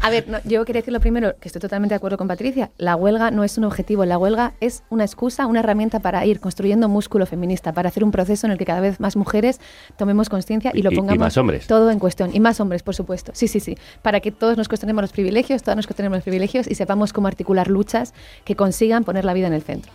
[0.00, 2.70] A ver, no, yo quería decir lo primero, que estoy totalmente de acuerdo con Patricia.
[2.78, 6.38] La huelga no es un objetivo, la huelga es una excusa, una herramienta para ir
[6.40, 9.60] construyendo músculo feminista, para hacer un proceso en el que cada vez más mujeres
[9.96, 11.66] tomemos conciencia y lo Y- y pongamos más hombres.
[11.66, 12.30] todo en cuestión.
[12.32, 13.32] Y más hombres, por supuesto.
[13.34, 13.76] Sí, sí, sí.
[14.02, 17.26] Para que todos nos cuestionemos los privilegios, todas nos cuestionemos los privilegios y sepamos cómo
[17.28, 18.14] articular luchas
[18.44, 19.90] que consigan poner la vida en el centro.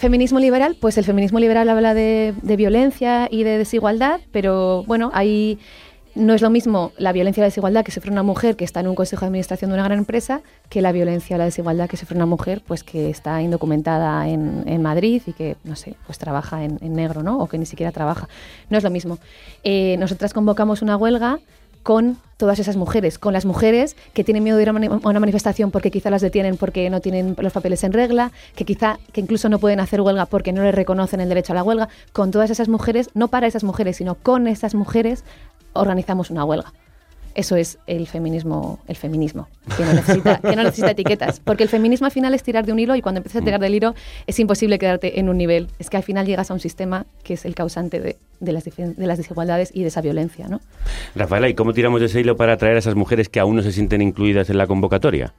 [0.00, 5.58] Feminismo liberal, pues el feminismo liberal habla de, violencia y de desigualdad, pero bueno, ahí
[6.14, 8.80] no es lo mismo la violencia y la desigualdad que sufre una mujer que está
[8.80, 10.40] en un consejo de administración de una gran empresa
[10.70, 14.80] que la violencia y la desigualdad que sufre una mujer pues que está indocumentada en,
[14.80, 17.36] Madrid y que, no sé, pues trabaja en, en negro, ¿no?
[17.36, 18.26] O que ni siquiera trabaja.
[18.70, 19.18] No es lo mismo.
[19.64, 21.40] Eh, nosotras convocamos una huelga
[21.82, 25.70] con todas esas mujeres, con las mujeres que tienen miedo de ir a una manifestación
[25.70, 29.48] porque quizá las detienen porque no tienen los papeles en regla, que quizá que incluso
[29.48, 32.50] no pueden hacer huelga porque no les reconocen el derecho a la huelga, con todas
[32.50, 35.24] esas mujeres, no para esas mujeres, sino con esas mujeres
[35.74, 36.72] organizamos una huelga.
[37.34, 41.40] Eso es el feminismo, el feminismo, que no, necesita, que no necesita etiquetas.
[41.40, 43.60] Porque el feminismo al final es tirar de un hilo y cuando empiezas a tirar
[43.60, 43.94] del hilo
[44.26, 45.68] es imposible quedarte en un nivel.
[45.78, 48.66] Es que al final llegas a un sistema que es el causante de, de las,
[48.66, 50.60] dife- de las desigualdades y de esa violencia, ¿no?
[51.14, 53.62] Rafaela, ¿y cómo tiramos de ese hilo para atraer a esas mujeres que aún no
[53.62, 55.32] se sienten incluidas en la convocatoria?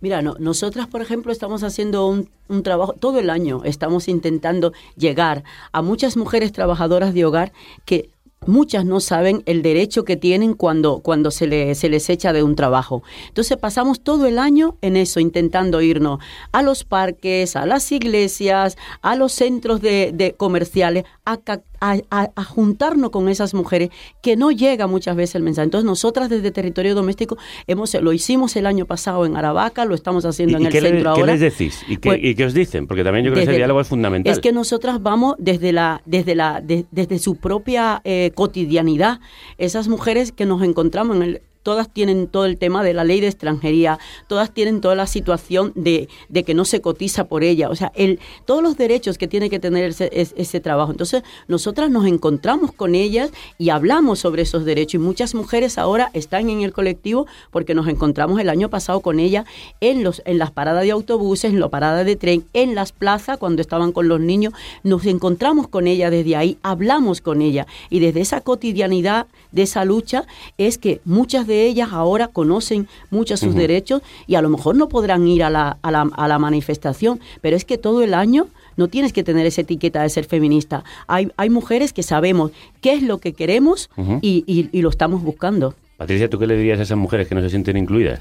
[0.00, 4.72] Mira, no- nosotras, por ejemplo, estamos haciendo un, un trabajo, todo el año estamos intentando
[4.96, 7.52] llegar a muchas mujeres trabajadoras de hogar
[7.84, 8.10] que
[8.46, 12.42] muchas no saben el derecho que tienen cuando, cuando se, le- se les echa de
[12.42, 13.02] un trabajo.
[13.28, 16.20] Entonces pasamos todo el año en eso, intentando irnos
[16.52, 21.62] a los parques, a las iglesias, a los centros de, de comerciales, a, ca-
[21.92, 23.90] a- a- a juntarnos con esas mujeres
[24.22, 25.64] que no llega muchas veces el mensaje.
[25.64, 27.36] Entonces nosotras desde territorio doméstico
[27.66, 30.80] hemos, lo hicimos el año pasado en Aravaca, lo estamos haciendo en ¿Y el qué,
[30.80, 31.32] le- centro qué ahora.
[31.36, 31.82] les decís?
[31.88, 32.86] ¿Y qué, Pues, y qué os dicen?
[32.86, 34.32] Porque también yo creo que ese diálogo es fundamental.
[34.32, 39.20] es que nosotras vamos desde la, desde la, de- desde su propia eh, cotidianidad.
[39.58, 43.20] Esas mujeres que nos encontramos en el todas tienen todo el tema de la ley
[43.20, 47.68] de extranjería, todas tienen toda la situación de, de que no se cotiza por ella,
[47.70, 50.92] o sea, el, todos los derechos que tiene que tener ese, es- ese trabajo.
[50.92, 54.94] Entonces, nosotras nos encontramos con ellas y hablamos sobre esos derechos.
[54.94, 59.18] Y muchas mujeres ahora están en el colectivo porque nos encontramos el año pasado con
[59.18, 59.46] ellas
[59.80, 63.62] en, en las paradas de autobuses, en la parada de tren, en las plazas cuando
[63.62, 67.66] estaban con los niños, nos encontramos con ella desde ahí, hablamos con ella.
[67.88, 70.26] Y desde esa cotidianidad de esa lucha
[70.58, 74.88] es que muchas de ellas ahora conocen muchos sus derechos y a lo mejor no
[74.88, 78.48] podrán ir a la, a, la, a la manifestación, pero es que todo el año
[78.76, 80.82] no tienes que tener esa etiqueta de ser feminista.
[81.06, 82.50] Hay, hay mujeres que sabemos
[82.80, 83.88] qué es lo que queremos
[84.20, 85.74] y, y- y lo estamos buscando.
[85.96, 88.20] Patricia, ¿tú qué le dirías a esas mujeres que no se sienten incluidas?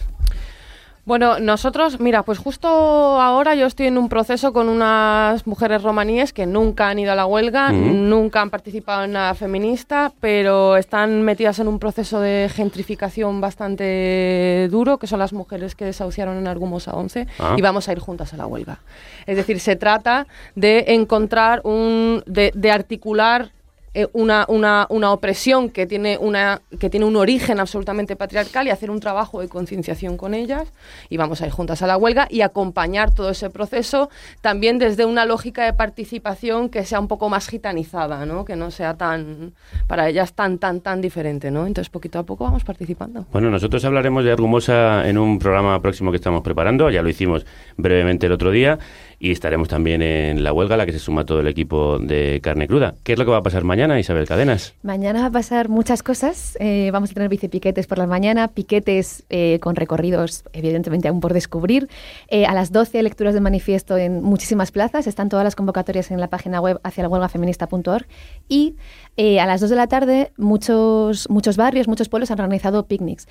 [1.05, 6.31] Bueno, nosotros, mira, pues justo ahora yo estoy en un proceso con unas mujeres romaníes
[6.31, 11.21] que nunca han ido a la huelga, nunca han participado en nada feminista, pero están
[11.23, 16.47] metidas en un proceso de gentrificación bastante duro, que son las mujeres que desahuciaron en
[16.47, 17.55] Argumos a 11, Ah.
[17.57, 18.79] y vamos a ir juntas a la huelga.
[19.25, 20.25] Es decir, se trata
[20.55, 23.49] de encontrar un, de, de articular
[23.95, 28.71] eh, una, una, una opresión que tiene, una, que tiene un origen absolutamente patriarcal y
[28.71, 30.71] hacer un trabajo de concienciación con ellas.
[31.09, 34.09] Y vamos a ir juntas a la huelga y acompañar todo ese proceso
[34.41, 38.45] también desde una lógica de participación que sea un poco más gitanizada, ¿no?
[38.45, 39.53] que no sea tan,
[39.87, 41.51] para ellas tan, tan, tan diferente.
[41.51, 41.67] ¿no?
[41.67, 43.25] Entonces, poquito a poco vamos participando.
[43.31, 47.45] Bueno, nosotros hablaremos de Argumosa en un programa próximo que estamos preparando, ya lo hicimos
[47.77, 48.79] brevemente el otro día,
[49.23, 52.41] y estaremos también en la huelga a la que se suma todo el equipo de
[52.43, 52.95] carne cruda.
[53.03, 54.73] ¿Qué es lo que va a pasar mañana, Isabel Cadenas?
[54.83, 56.57] Mañana va a pasar muchas cosas.
[56.59, 61.31] Eh, vamos a tener bicipiquetes por la mañana, piquetes eh, con recorridos, evidentemente aún por
[61.31, 61.87] descubrir.
[62.27, 65.07] Eh, a las 12 lecturas de manifiesto en muchísimas plazas.
[65.07, 68.05] Están todas las convocatorias en la página web hacia la huelgafeminista.org.
[68.49, 68.75] Y
[69.15, 73.27] eh, a las 2 de la tarde, muchos, muchos barrios, muchos pueblos han organizado picnics.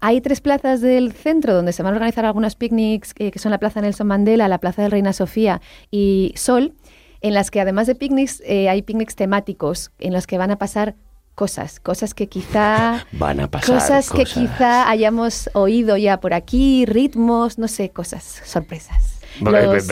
[0.00, 3.50] Hay tres plazas del centro donde se van a organizar algunos picnics, eh, que son
[3.50, 6.74] la Plaza Nelson Mandela, la Plaza de Reina Sofía y Sol,
[7.22, 10.58] en las que además de picnics eh, hay picnics temáticos en los que van a
[10.58, 10.96] pasar
[11.34, 16.84] cosas, cosas que quizá Van a pasar cosas que quizá hayamos oído ya por aquí,
[16.84, 19.21] ritmos, no sé, cosas, sorpresas.
[19.40, 19.84] Los-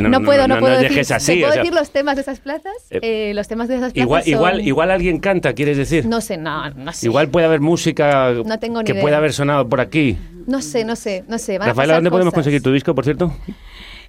[0.00, 1.32] no, puedo, no, puedo decir, dejes así.
[1.34, 2.72] ¿te puedo o sea, decir los temas de esas plazas?
[2.90, 6.06] Eh, Eh, los temas de esas plazas igual, son- igual, igual alguien canta, ¿quieres decir?
[6.06, 7.06] No sé, no, no sé.
[7.06, 9.02] Igual puede haber música No tengo ni que idea.
[9.02, 10.16] puede haber sonado por aquí.
[10.46, 11.58] No sé, no sé, no sé.
[11.58, 13.32] van Rafaela, ¿dónde podemos conseguir tu disco, por cierto?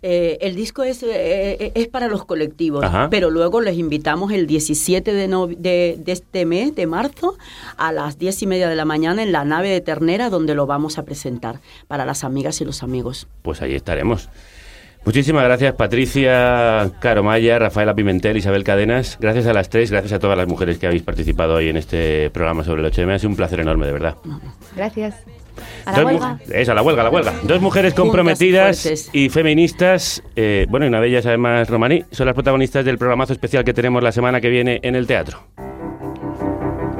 [0.01, 3.09] Eh, el disco es, eh, es para los colectivos, Ajá.
[3.11, 7.37] pero luego les invitamos el 17 de, no- de, de este mes, de marzo,
[7.75, 10.65] a las 10 y media de la mañana en la nave de Ternera, donde lo
[10.65, 13.27] vamos a presentar para las amigas y los amigos.
[13.41, 14.29] Pues ahí estaremos.
[15.05, 19.17] Muchísimas gracias Patricia Caromaya, Rafaela Pimentel, Isabel Cadenas.
[19.19, 22.29] Gracias a las tres, gracias a todas las mujeres que habéis participado hoy en este
[22.31, 23.15] programa sobre el 8M.
[23.15, 24.15] Ha sido un placer enorme, de verdad.
[24.75, 25.15] Gracias.
[25.85, 26.39] A la Dos huelga.
[26.51, 27.33] Eso, a la huelga, a la huelga.
[27.43, 32.27] Dos mujeres y comprometidas y feministas, eh, bueno, y una de ellas además romaní, son
[32.27, 35.43] las protagonistas del programazo especial que tenemos la semana que viene en el teatro.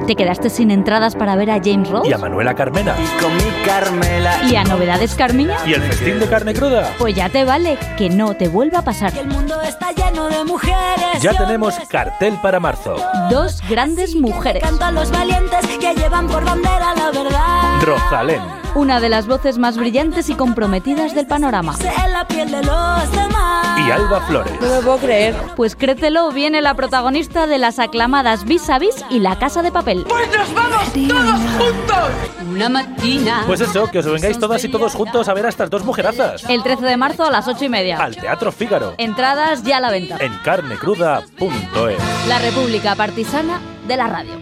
[0.10, 2.10] ¿Te quedaste sin entradas para ver a James Rose?
[2.10, 2.96] Y a Manuela Carmena.
[3.22, 4.44] Con mi Carmela.
[4.50, 5.56] ¿Y a Novedades Carmiña?
[5.68, 6.96] Y el festín de carne cruda.
[6.98, 9.16] Pues ya te vale, que no te vuelva a pasar.
[9.16, 11.22] El mundo está lleno de mujeres.
[11.22, 12.96] Ya tenemos cartel para marzo.
[13.30, 14.64] Dos grandes mujeres.
[14.64, 17.80] Cantan los valientes que llevan por bandera la verdad.
[17.84, 18.42] Rosalén.
[18.74, 21.76] Una de las voces más brillantes y comprometidas del panorama.
[22.04, 23.80] En la piel de los demás.
[23.80, 24.54] Y Alba Flores.
[24.60, 25.36] No me puedo creer.
[25.56, 29.72] Pues créetelo, viene la protagonista de las aclamadas Vis a Vis y La Casa de
[29.72, 29.99] Papel.
[30.08, 32.10] Pues nos vamos todos juntos.
[32.50, 33.44] Una matina.
[33.46, 36.44] Pues eso, que os vengáis todas y todos juntos a ver a estas dos mujerazas.
[36.50, 37.98] El 13 de marzo a las 8 y media.
[37.98, 38.96] Al Teatro Fígaro.
[38.98, 40.18] Entradas ya a la venta.
[40.20, 42.28] En carnecruda.es.
[42.28, 44.34] La República Partisana de la Radio.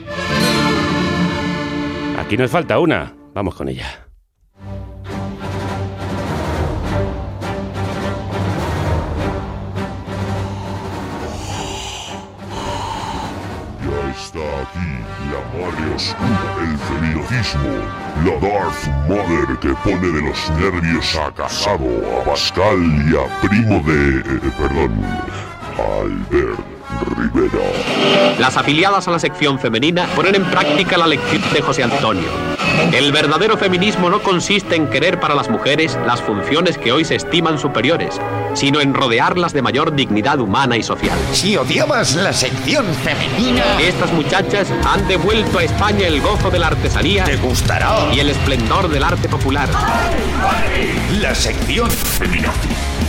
[2.20, 3.14] Aquí nos falta una.
[3.34, 4.07] Vamos con ella.
[14.38, 17.72] Aquí la madre oscura del feminismo,
[18.24, 21.90] la Darth Mother que pone de los nervios a Casado,
[22.22, 24.20] a Pascal y a Primo de...
[24.20, 25.04] eh, perdón,
[25.80, 26.60] a Albert
[27.18, 28.38] Rivera.
[28.40, 32.30] Las afiliadas a la sección femenina ponen en práctica la lección de José Antonio.
[32.94, 37.16] El verdadero feminismo no consiste en querer para las mujeres las funciones que hoy se
[37.16, 38.20] estiman superiores,
[38.54, 41.18] sino en rodearlas de mayor dignidad humana y social.
[41.32, 46.68] Si odiabas la sección femenina, Estas muchachas han devuelto a España el gozo de la
[46.68, 49.68] artesanía te gustará y el esplendor del arte popular.
[51.22, 52.52] la sección femenina.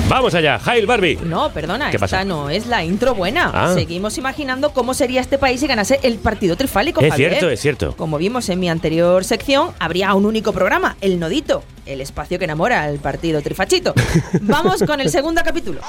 [0.08, 1.18] Vamos allá, Jail Barbie.
[1.22, 2.24] No, perdona, ¿Qué esta pasa?
[2.24, 3.50] no es la intro buena.
[3.52, 3.72] Ah.
[3.74, 7.02] Seguimos imaginando cómo sería este país si ganase el partido trifálico.
[7.02, 7.32] Es Javier.
[7.32, 7.94] cierto, es cierto.
[7.94, 12.46] Como vimos en mi anterior sección, habría un único programa, El Nodito, el espacio que
[12.46, 13.92] enamora al partido trifachito.
[14.40, 15.80] Vamos con el segundo capítulo.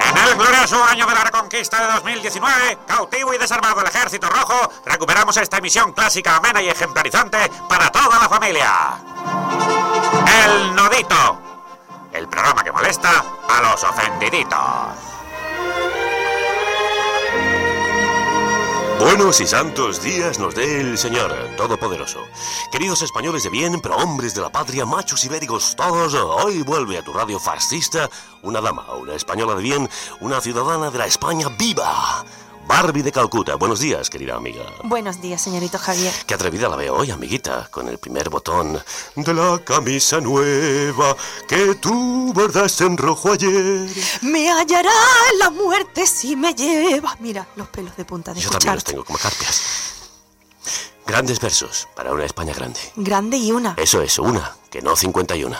[0.00, 4.70] En el glorioso año de la reconquista de 2019, cautivo y desarmado el ejército rojo,
[4.84, 8.96] recuperamos esta emisión clásica, amena y ejemplarizante para toda la familia.
[10.44, 11.38] El Nodito,
[12.12, 15.13] el programa que molesta a los ofendiditos.
[19.04, 22.20] Buenos y santos días nos dé el Señor Todopoderoso.
[22.72, 27.12] Queridos españoles de bien, prohombres de la patria, machos ibéricos todos, hoy vuelve a tu
[27.12, 28.08] radio fascista
[28.40, 29.90] una dama, una española de bien,
[30.20, 32.24] una ciudadana de la España viva.
[32.66, 33.56] Barbie de Calcuta.
[33.56, 34.64] Buenos días, querida amiga.
[34.82, 36.12] Buenos días, señorito Javier.
[36.26, 38.82] Qué atrevida la veo hoy, amiguita, con el primer botón
[39.14, 41.16] de la camisa nueva
[41.46, 43.88] que tú bordaste en rojo ayer.
[44.22, 44.90] Me hallará
[45.38, 47.16] la muerte si me lleva.
[47.20, 49.62] Mira, los pelos de punta de Yo también los tengo como carpias.
[51.06, 52.80] Grandes versos para una España grande.
[52.96, 53.74] Grande y una.
[53.76, 55.56] Eso es, una, que no 51.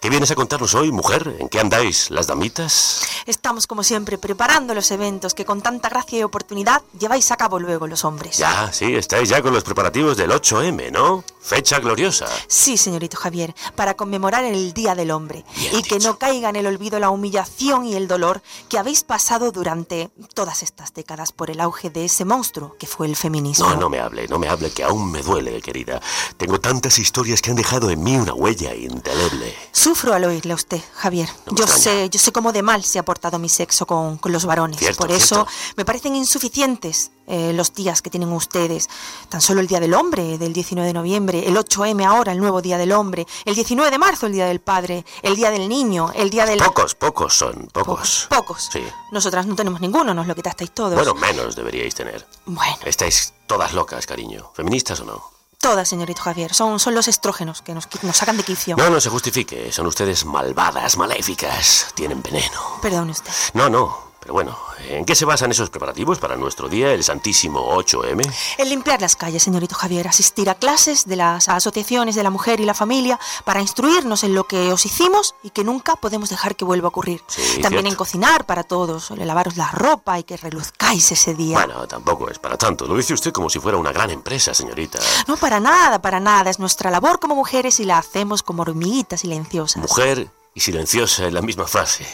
[0.00, 1.36] ¿Qué vienes a contarnos hoy, mujer?
[1.40, 3.00] ¿En qué andáis, las damitas?
[3.24, 7.58] Estamos, como siempre, preparando los eventos que con tanta gracia y oportunidad lleváis a cabo
[7.58, 8.36] luego los hombres.
[8.36, 11.24] Ya, sí, estáis ya con los preparativos del 8M, ¿no?
[11.40, 12.26] Fecha gloriosa.
[12.46, 16.66] Sí, señorito Javier, para conmemorar el Día del Hombre y que no caiga en el
[16.66, 21.60] olvido la humillación y el dolor que habéis pasado durante todas estas décadas por el
[21.60, 23.68] auge de ese monstruo que fue el feminismo.
[23.68, 26.00] No, no me hable, no me hable, que aún me duele, querida.
[26.36, 29.54] Tengo tantas historias que han dejado en mí una huella indeleble.
[29.86, 31.28] Sufro al oírle a usted, Javier.
[31.52, 34.44] yo sé, yo sé cómo de mal se ha portado mi sexo con, con los
[34.44, 34.80] varones.
[34.80, 35.50] Cierto, Por eso cierto.
[35.76, 38.88] me parecen insuficientes eh, los días que tienen ustedes.
[39.28, 42.60] Tan solo el Día del Hombre, del 19 de noviembre, el 8M ahora, el nuevo
[42.62, 46.10] Día del Hombre, el 19 de marzo, el Día del Padre, el Día del Niño,
[46.16, 46.58] el Día del...
[46.58, 48.26] Pocos, pocos son, pocos.
[48.28, 48.68] Pocos.
[48.72, 48.82] Sí.
[49.12, 50.94] Nosotras no tenemos ninguno, nos lo quitasteis todos.
[50.96, 52.26] Bueno, menos deberíais tener.
[52.44, 52.76] Bueno.
[52.84, 54.50] Estáis todas locas, cariño.
[54.52, 55.35] ¿Feministas o no?
[55.58, 56.54] Todas, señorito Javier.
[56.54, 58.76] Son, son los estrógenos que nos, nos sacan de quicio.
[58.76, 59.72] No, no se justifique.
[59.72, 61.88] Son ustedes malvadas, maléficas.
[61.94, 62.78] Tienen veneno.
[62.82, 63.32] Perdone usted.
[63.54, 64.05] No, no.
[64.26, 64.58] Pero bueno,
[64.88, 68.28] ¿en qué se basan esos preparativos para nuestro día, el Santísimo 8M?
[68.58, 72.58] El limpiar las calles, señorito Javier, asistir a clases de las asociaciones de la mujer
[72.58, 76.56] y la familia para instruirnos en lo que os hicimos y que nunca podemos dejar
[76.56, 77.22] que vuelva a ocurrir.
[77.62, 77.88] También cierto.
[77.88, 81.58] en cocinar para todos, en lavaros la ropa y que reluzcáis ese día.
[81.64, 82.88] Bueno, tampoco es para tanto.
[82.88, 84.98] Lo dice usted como si fuera una gran empresa, señorita.
[85.28, 86.50] No, para nada, para nada.
[86.50, 89.80] Es nuestra labor como mujeres y la hacemos como hormiguitas silenciosas.
[89.80, 92.06] Mujer y silenciosa en la misma frase.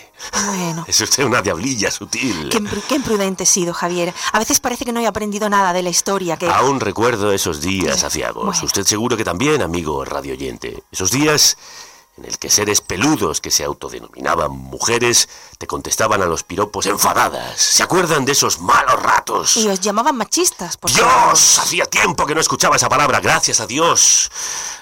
[0.46, 0.84] Bueno.
[0.88, 2.48] Es usted una diablilla sutil.
[2.50, 4.12] Qué, impru- qué imprudente he sido, Javier.
[4.32, 6.48] A veces parece que no he aprendido nada de la historia, que...
[6.50, 8.60] Aún recuerdo esos días aciagos.
[8.64, 10.82] Usted seguro que también, amigo radioyente.
[10.90, 11.56] Esos días
[12.22, 15.28] en el que seres peludos que se autodenominaban mujeres
[15.58, 17.60] te contestaban a los piropos enfadadas.
[17.60, 19.56] ¿Se acuerdan de esos malos ratos?
[19.56, 21.58] Y os llamaban machistas, por ¡Dios!
[21.58, 23.18] Hacía tiempo que no escuchaba esa palabra.
[23.20, 24.30] Gracias a Dios.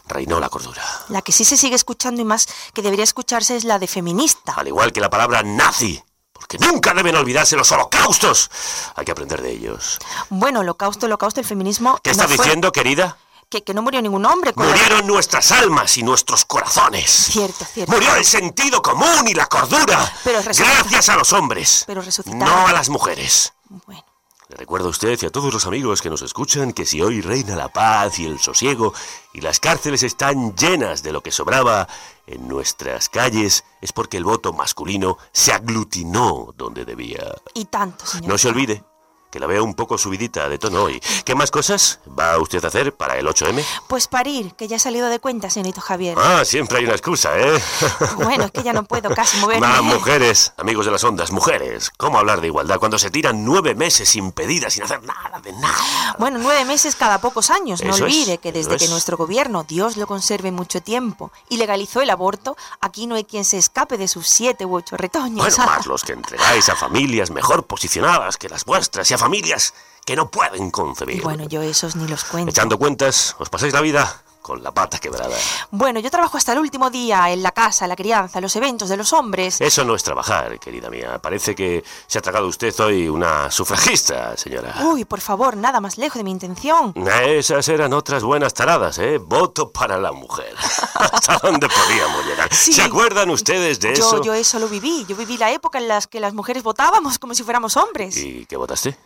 [0.06, 0.82] Reinó la cordura.
[1.08, 4.52] La que sí se sigue escuchando y más que debería escucharse es la de feminista.
[4.54, 6.02] Al igual que la palabra nazi.
[6.32, 8.50] Porque nunca deben olvidarse los holocaustos.
[8.96, 9.98] Hay que aprender de ellos.
[10.30, 11.98] Bueno, holocausto, holocausto, el feminismo...
[12.02, 13.16] ¿Qué no está fue- diciendo, querida?
[13.50, 14.52] Que, que no murió ningún hombre.
[14.54, 17.10] con la- Murieron nuestras almas y nuestros corazones.
[17.10, 17.92] Cierto, cierto.
[17.92, 20.10] Murió el sentido común y la cordura.
[20.22, 21.82] Pero Gracias a los hombres.
[21.86, 22.02] Pero.
[22.26, 23.52] No a las mujeres.
[23.86, 24.04] Bueno.
[24.48, 27.20] Le recuerdo a usted y a todos los amigos que nos escuchan que si hoy
[27.20, 28.92] reina la paz y el sosiego
[29.32, 31.86] y las cárceles están llenas de lo que sobraba
[32.26, 37.32] en nuestras calles es porque el voto masculino se aglutinó donde debía.
[37.54, 38.28] Y tanto, señor.
[38.28, 38.82] No se olvide
[39.30, 41.00] que la veo un poco subidita de tono hoy.
[41.24, 43.64] ¿Qué más cosas va usted a hacer para el 8M?
[43.88, 46.16] Pues parir, que ya he salido de cuenta, señorito Javier.
[46.18, 47.60] Ah, siempre hay una excusa, ¿eh?
[48.16, 49.66] Bueno, es que ya no puedo casi moverme.
[49.66, 51.90] Más mujeres, amigos de las ondas, mujeres.
[51.96, 56.16] ¿Cómo hablar de igualdad cuando se tiran nueve meses impedidas sin hacer nada de nada?
[56.18, 57.82] Bueno, nueve meses cada pocos años.
[57.82, 58.90] No Eso es, olvide que eso desde que es.
[58.90, 63.44] nuestro gobierno, Dios lo conserve mucho tiempo, y legalizó el aborto, aquí no hay quien
[63.44, 65.56] se escape de sus siete u ocho retoños.
[65.56, 69.74] Bueno, más los que entregáis a familias mejor posicionadas que las vuestras y a familias
[70.04, 71.22] que no pueden concebir.
[71.22, 72.50] Bueno, yo esos ni los cuento.
[72.50, 75.36] Echando cuentas, os pasáis la vida con la pata quebrada.
[75.70, 78.96] Bueno, yo trabajo hasta el último día en la casa, la crianza, los eventos de
[78.96, 79.60] los hombres.
[79.60, 81.18] Eso no es trabajar, querida mía.
[81.20, 84.74] Parece que se ha tragado usted hoy una sufragista, señora.
[84.82, 86.94] Uy, por favor, nada más lejos de mi intención.
[87.24, 89.18] Esas eran otras buenas taradas, ¿eh?
[89.18, 90.54] Voto para la mujer.
[90.94, 92.52] ¿Hasta dónde podíamos llegar?
[92.52, 92.72] Sí.
[92.72, 94.16] ¿Se acuerdan ustedes de eso?
[94.16, 95.04] Yo, yo eso lo viví.
[95.06, 98.16] Yo viví la época en la que las mujeres votábamos como si fuéramos hombres.
[98.16, 98.96] ¿Y qué votaste?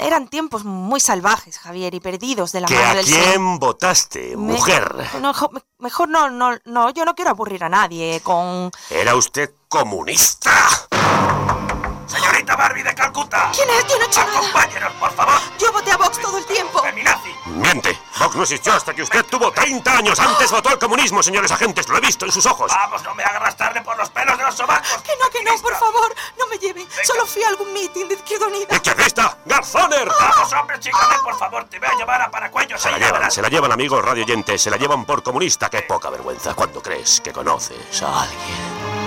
[0.00, 4.30] Eran tiempos muy salvajes, Javier, y perdidos de la ¿Que mano a del quién votaste,
[4.36, 4.94] Me- mujer?
[5.20, 8.70] No, jo- me- mejor no, no, no, yo no quiero aburrir a nadie con...
[8.90, 10.50] ¿Era usted comunista?
[12.06, 13.50] Señorita Barbie de Calcuta.
[13.54, 13.86] ¿Quién es?
[13.86, 14.20] Yo no he hecho.
[14.22, 15.34] Acompáñenos, por favor.
[15.58, 16.82] Yo voté a Vox todo el tiempo.
[17.46, 17.98] Miente.
[18.18, 20.18] Vox no existió hasta que usted tuvo 30 años.
[20.18, 21.86] Antes votó al comunismo, señores agentes.
[21.88, 22.72] Lo he visto en sus ojos.
[22.74, 25.02] Vamos, no me hagas tarde por los pelos de los sobacos.
[25.02, 26.86] Que no, que no, por favor, no me lleven.
[27.04, 28.74] Solo fui a algún meeting de Izquierda Unida.
[28.74, 29.37] ¡Izquierdista!
[29.48, 30.08] ¡Garzoner!
[30.08, 32.80] Vamos, hombre, chícame, por favor, te voy a llevar a Paracuellos.
[32.80, 34.60] Se la llevan, se la llevan, amigos radioyentes.
[34.60, 35.70] Se la llevan por comunista.
[35.70, 36.54] ¡Qué poca vergüenza!
[36.54, 38.97] Cuando crees que conoces a alguien.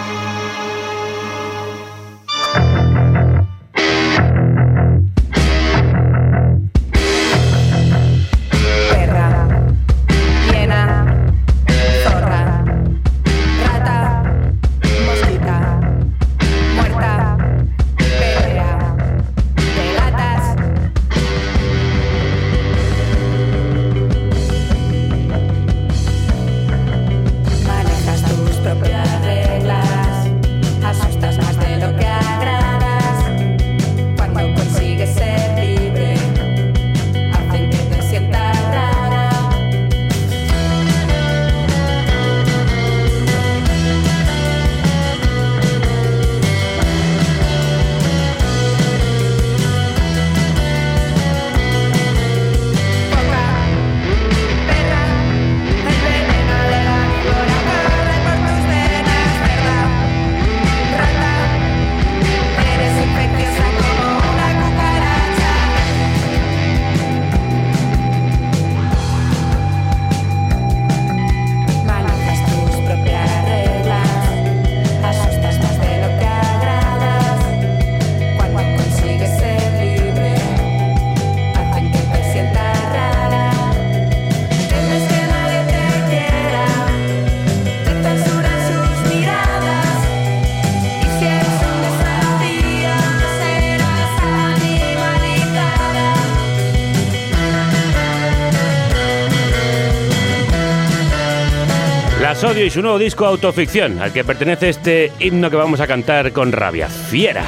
[102.71, 106.53] Y su nuevo disco Autoficción, al que pertenece este himno que vamos a cantar con
[106.53, 106.87] rabia.
[106.87, 107.43] Fiera.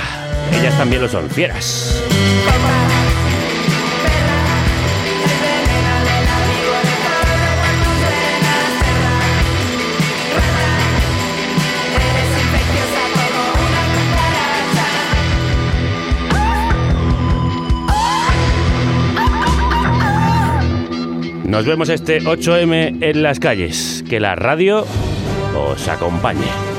[0.52, 2.04] Ellas también lo son, fieras.
[21.46, 24.04] Nos vemos este 8M en las calles.
[24.10, 24.86] Que la radio
[25.56, 26.73] os acompañe.